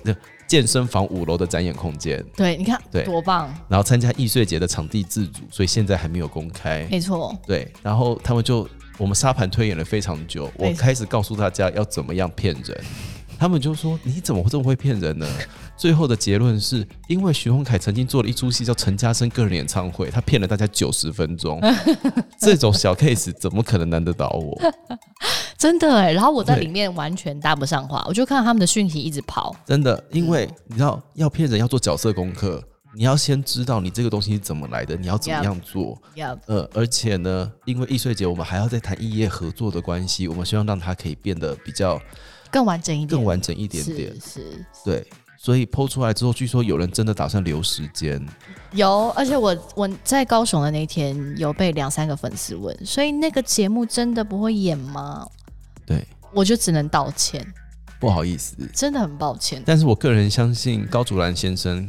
[0.46, 6.86] 健身房五楼的展演空间，对，你看对多棒，然后参加易碎节的场地自主，所以现在还没有公开。
[6.90, 12.84] 没错，对，然后他们就我们沙盘推演了非常久，我开始告诉大家要怎么样骗人，
[13.38, 15.26] 他们就说你怎么会这么会骗人呢？
[15.78, 21.60] 最后的结论是因为徐宏凯曾经做了一出戏叫陈嘉生个人演唱会，他骗了大家九十分钟，
[22.40, 24.58] 这种小 case 怎么可能难得倒我？
[25.56, 26.12] 真的哎。
[26.12, 32.60] 然后我在里面完全搭不上话，我就看到他们的讯息一直跑，真的，因为你知道要骗人要做角色功课，
[32.96, 35.96] 你要先知道你这个东西是怎么来的，你要怎么样做。
[36.16, 42.00] 呀，呃，而且呢，因为易碎节我们还要再谈异业合作的关系，我们希望让它可以变得比较
[42.50, 44.14] 更完整一点，更完整一点点。
[44.20, 48.24] 是是对，所以剖出来之后，据说有人真的打算留时间。
[48.72, 55.26] 有，而且我我在高雄的那天有被两三个粉丝问，所以那个节目真的不会演吗？
[55.86, 57.46] 对，我就只能道歉，
[57.98, 59.62] 不好意思，真的很抱歉。
[59.64, 61.88] 但是我个人相信高祖兰先生，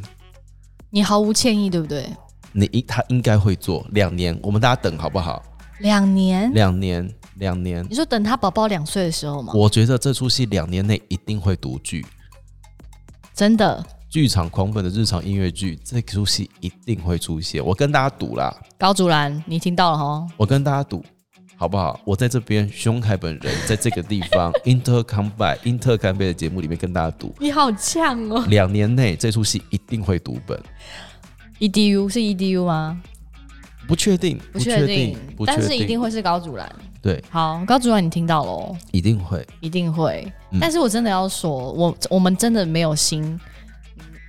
[0.88, 2.08] 你毫无歉意，对不对？
[2.52, 5.42] 你应他应该会做两年，我们大家等好不好？
[5.80, 7.86] 两年，两年，两年。
[7.88, 9.52] 你说等他宝宝两岁的时候吗？
[9.54, 12.04] 我觉得这出戏两年内一定会独剧。
[13.34, 17.64] 真的，剧场狂粉的日常音乐剧，这出戏一定会出现。
[17.64, 20.26] 我跟大家赌啦，高竹兰，你听到了哈？
[20.36, 21.02] 我跟大家赌，
[21.56, 21.98] 好不好？
[22.04, 30.60] 我在这边，熊凯本人在这个地方 Inter Combine Inter 干杯的节目里面跟大家赌，你好呛哦两年内这出戏一定会读本。
[31.58, 33.00] ！EDU 是 EDU 吗？
[33.90, 36.72] 不确定，不确定，定，但是一定会是高祖兰。
[37.02, 39.44] 对，好，高祖兰，你听到了哦，一定会。
[39.60, 40.24] 一定会。
[40.52, 43.38] 嗯但是我真的要说，我我们真的没有心。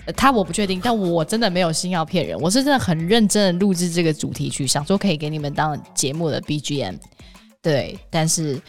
[0.07, 2.35] 呃他我不确定， 但我真的没有心要骗人。
[2.39, 6.95] 我是真的很认真的录制这个主题曲，想说可以给你们当节目的 BGM。
[7.61, 8.59] 对，但是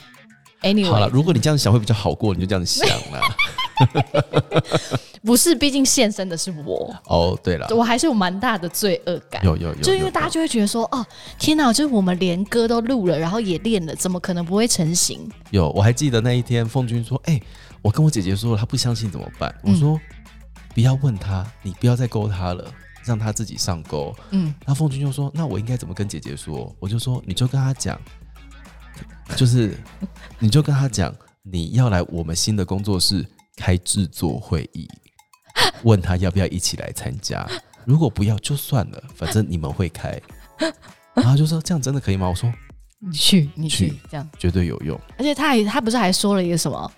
[0.60, 3.20] anyway，好了，如果你这样想会比较好过，你就这样想啦。
[5.22, 9.44] 不是，毕竟现身的是我，哦，对了，我还是有蛮大的罪恶感。
[9.44, 11.06] 有有有，有就因为大家就会觉得说，哦，
[11.38, 15.30] 天哪，就是我们连歌都录了，然后也练了，怎么可能不会成型？
[15.50, 17.40] 有，我还记得那一天，凤君说：“哎、
[17.82, 19.98] 我跟我姐姐说了，她不相信怎么办？”我说
[20.74, 22.64] ：“不要问她，你不要再勾她了，
[23.04, 24.12] 让她自己上钩。
[24.30, 27.96] 嗯，”那凤君就说：“那我应该怎么跟姐姐说？”我就说：“你就跟她讲，
[29.36, 29.78] 就是
[30.40, 33.24] 你就跟她讲，你要来我们新的工作室
[33.62, 34.88] 开制作会议，
[35.84, 37.48] 问他要不要一起来参加。
[37.84, 40.20] 如果不要就算了，反正你们会开。
[41.14, 42.52] ”然后就说：“这样真的可以吗？”我说
[42.98, 44.28] 你去，你去去，这样。
[44.36, 46.92] ：“绝对有用。”而且他还他不是还说了一个什么？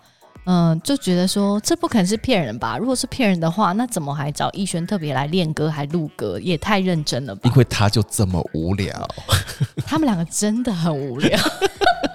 [0.47, 2.79] 嗯，就觉得说这不可能是骗人吧？
[2.79, 7.57] 如果是骗人的话，那怎么还找逸轩特别来练歌还录歌，也太认真了吧因？
[7.57, 9.07] 为他就这么无聊。
[9.85, 11.39] 他们两个真的很无聊。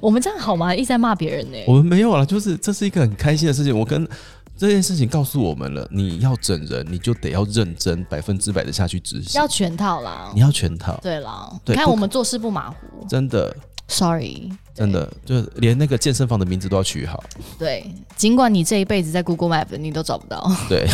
[0.00, 0.74] 我们这样好吗？
[0.74, 3.76] 一直在骂别人呢、我们没有了，就是这是一个很开心的事情。
[3.76, 4.06] 我跟
[4.56, 10.40] 这件事情告诉我们了，你要整人，你就得要认真，百分之百的下去执行要，全套啦你。
[10.40, 12.76] 要全套，对啦，你看我们做事不马虎。
[13.08, 13.54] 真的
[13.86, 17.22] Sorry，真的，就连那个健身房的名字都要取好。
[17.58, 17.84] 对，
[18.16, 20.50] 尽管你这一辈子在 Google Map 你都找不到。
[20.70, 20.88] 对，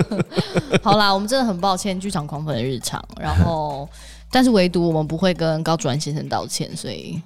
[0.82, 3.86] 好啦，我们真的很抱歉剧场狂粉的日常，然后
[4.30, 7.20] 但是唯独我们不会跟高主任先生道歉，所以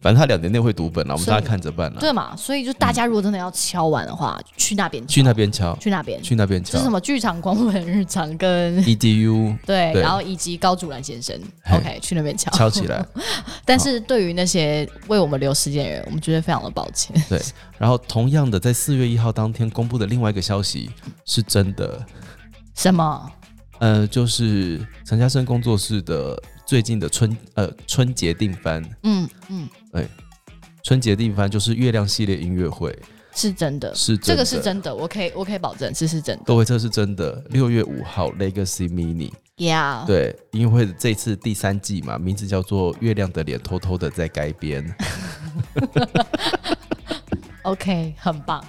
[0.00, 2.00] 反正他两年内会读本了，我们大家看着办了。
[2.00, 5.12] 对嘛，所以就大家如果真的要敲完的话，去那边敲。
[5.14, 6.72] 去那边敲，去那边，去那边敲。
[6.72, 10.02] 这是什么剧场狂粉日常跟 EDU 对，对。
[10.02, 11.34] 然后以及高主兰先生
[11.72, 12.50] ，OK，去那边敲。
[12.52, 13.04] 敲起来。
[13.64, 17.16] 但是对于那些为我们留时间的人，我们觉得非常的抱歉。
[17.28, 17.40] 对，
[17.78, 20.90] 然后同样的，在四月一号当天公布的另外一个消息
[21.24, 22.04] 是真的，
[22.74, 23.30] 什么？
[23.78, 29.68] 呃，就是陈嘉生工作室的最近的春呃春节定番，嗯嗯，
[30.82, 32.96] 春节定番就是月亮系列音乐会，
[33.34, 34.26] 是真的，是真的。
[34.26, 36.44] 这个是真的，我可以我可以保证这是真的。
[36.44, 44.94] 各位这是真的，六月五号 Legacy Mini，Yeah，对，音乐会的这次第三季嘛，名字叫做《月亮的脸偷偷的在改编》，
[47.62, 48.64] OK，很棒。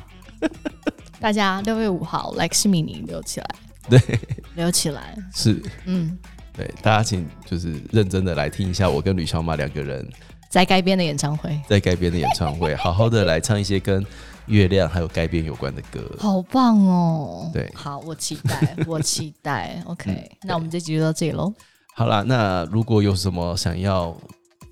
[1.20, 3.48] 大家六月五号 Lex Mini 留起来，
[3.90, 4.20] 对，
[4.56, 5.16] 留起来。
[5.34, 6.18] 是，嗯，
[6.54, 10.08] 对，大家请就是认真的来听一下我跟吕小马两个人
[10.50, 14.06] 在该编的演唱会，在改编的演唱会， 好好的来唱一些跟
[14.48, 16.00] 月亮还有改编有关的歌。
[16.18, 17.50] 好棒哦。
[17.54, 19.82] 对好，我期待，我期待。
[19.86, 21.54] OK，、嗯那我们这集就到这里喽。
[21.96, 24.16] 好啦，那如果有什么想要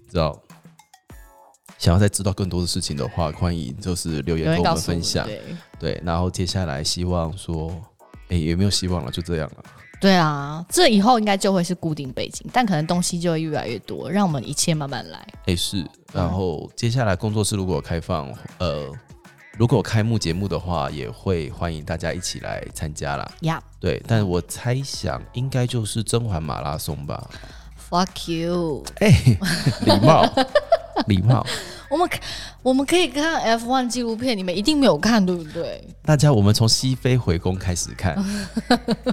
[0.10, 0.40] 知道，
[1.78, 5.26] 想要再知道更多的事情的话，欢迎就是留言跟我们分享。
[5.26, 5.42] 对
[5.78, 7.70] 对，然后接下来希望说，
[8.30, 9.12] 哎，有没有希望了？
[9.12, 9.64] 就这样了。
[10.02, 15.28] 对啊，这以后应该就会是固定背景，但可能东西就会越来越多，让我们一切慢慢来。
[15.46, 15.86] 哎，是。
[16.14, 18.90] 然后接下来工作室如果有开放，呃，
[19.58, 23.32] 如果有开幕节目的话，也会欢迎大家一起来参加啦。
[23.42, 27.30] 呀、对，但我猜想应该就是甄嬛马拉松吧。
[27.76, 28.84] f u c k you！
[29.00, 29.10] 哎，
[29.86, 30.26] 礼貌，
[31.08, 31.46] 礼貌。
[31.90, 32.18] 我们可
[32.64, 35.88] 我们可以看 F one 纪录片，你们一定没有看，对不对？
[36.04, 38.16] 大家，我们从西非回宫开始看，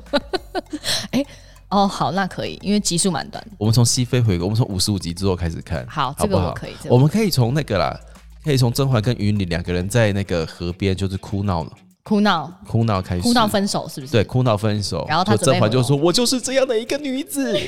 [1.13, 1.25] 哎
[1.69, 3.45] 哦，好，那可以，因为集数蛮短。
[3.59, 6.15] 我们从西非回宫，我们从五十五集之后开始看，好？
[6.19, 6.75] 这个我可以。
[6.83, 7.99] 这个我们可以从那个啦，
[8.43, 11.71] 可以从甄嬛跟云里两个人在那个河边就是哭闹了
[12.03, 14.13] 哭闹，哭闹开始，哭闹分手是不是？
[14.13, 17.59] 对，哭闹分手，然后她甄嬛就说：“我就是这样的一个女子。”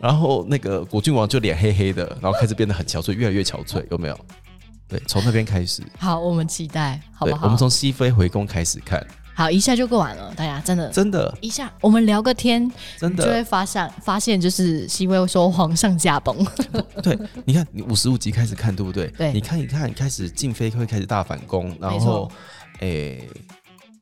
[0.00, 4.18] 然后那个果郡王就脸黑黑的，然后开始变得很憔悴，越来越憔悴，有没有？
[4.88, 7.38] 对，从那边开始，好，我们期待，好不，好？
[7.38, 10.88] 对我们从熹妃回宫开始看，好一下就过完了，大家真的。
[10.90, 16.36] 真的，一下，我们聊个天，真的，就会发现发现就是熹微说皇上驾崩，
[17.02, 19.08] 对，你看，你五十五集开始看，对不对？
[19.18, 19.32] 对。
[19.32, 22.30] 你看一看，开始静妃会开始大反攻，然后
[22.78, 23.28] 诶、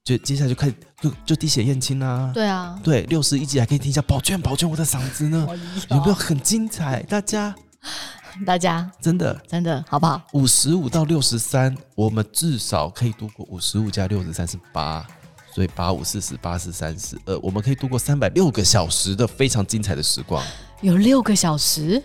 [0.05, 5.49] 就接下来就开始就就滴血验亲啦、对啊，对，六十一集还可以听一下宝娟，宝娟，我的嗓子呢？
[5.89, 7.03] 有没有很精彩？
[7.05, 7.55] 大家
[8.45, 10.21] 大家真的真的好不好？
[10.35, 15.07] 五十五到六十三，我们至少可以度过五十五加六十三是八，
[15.55, 20.45] 所以八五四十八是三十二，我们可以度过三百六个小时的非常精彩的时光。
[20.83, 22.03] 有六个小时，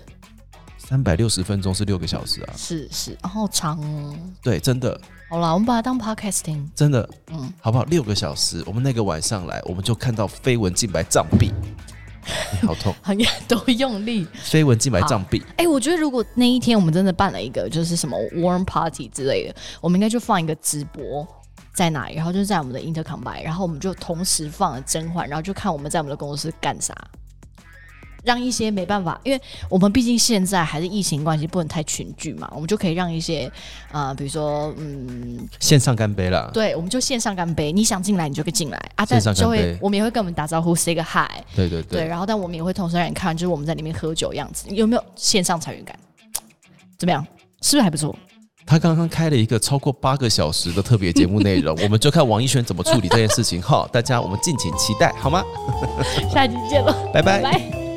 [0.77, 2.53] 三百六十分钟是六个小时啊！
[2.55, 4.15] 是是，哦好长哦。
[4.41, 4.97] 对，真的
[5.29, 6.67] 好啦，我们把它当 podcasting，。
[6.73, 7.83] 真的，嗯，好不好？
[7.83, 11.51] 六个小时，我们那个晚上来，我们就看到绯闻净白障壁，
[12.59, 12.91] 你 好痛！
[13.03, 13.15] 很
[13.47, 14.27] 多用力。
[14.43, 21.27] 绯闻净白障壁，哎、我觉得如果那一天我们真的办了一个就是什么 warm party 之类的，我们应该就放一个直播
[21.75, 26.91] 在哪里，然后就在我们的 intercom 白，然后我们就同时放了甄嬛，然后就看我们在我们的公司干啥。
[28.23, 33.51] 让一些没办法，因为我们毕竟现在还是疫情关系，不能太群聚嘛，我们就可以让一些
[33.91, 36.49] 呃，比如说嗯，线上干杯啦！
[36.53, 45.97] 对，我们就线上干杯，你想进来你就可以进来啊，但就会我们也会跟我们打招呼，say 个 hi，对，对对对，然后但我们也会同时让你看，就是我们在里面喝酒样子，有没有线上参与感？
[46.97, 47.25] 怎么样？
[47.61, 48.15] 是不是还不错？
[48.65, 53.89] 他刚刚开了一个超过八个小时的特别节目内容，我们就看王一轩怎么处理这件事情哈。
[53.91, 55.43] 大家我们敬请期待好吗？
[56.31, 57.88] 下期见了，拜拜拜。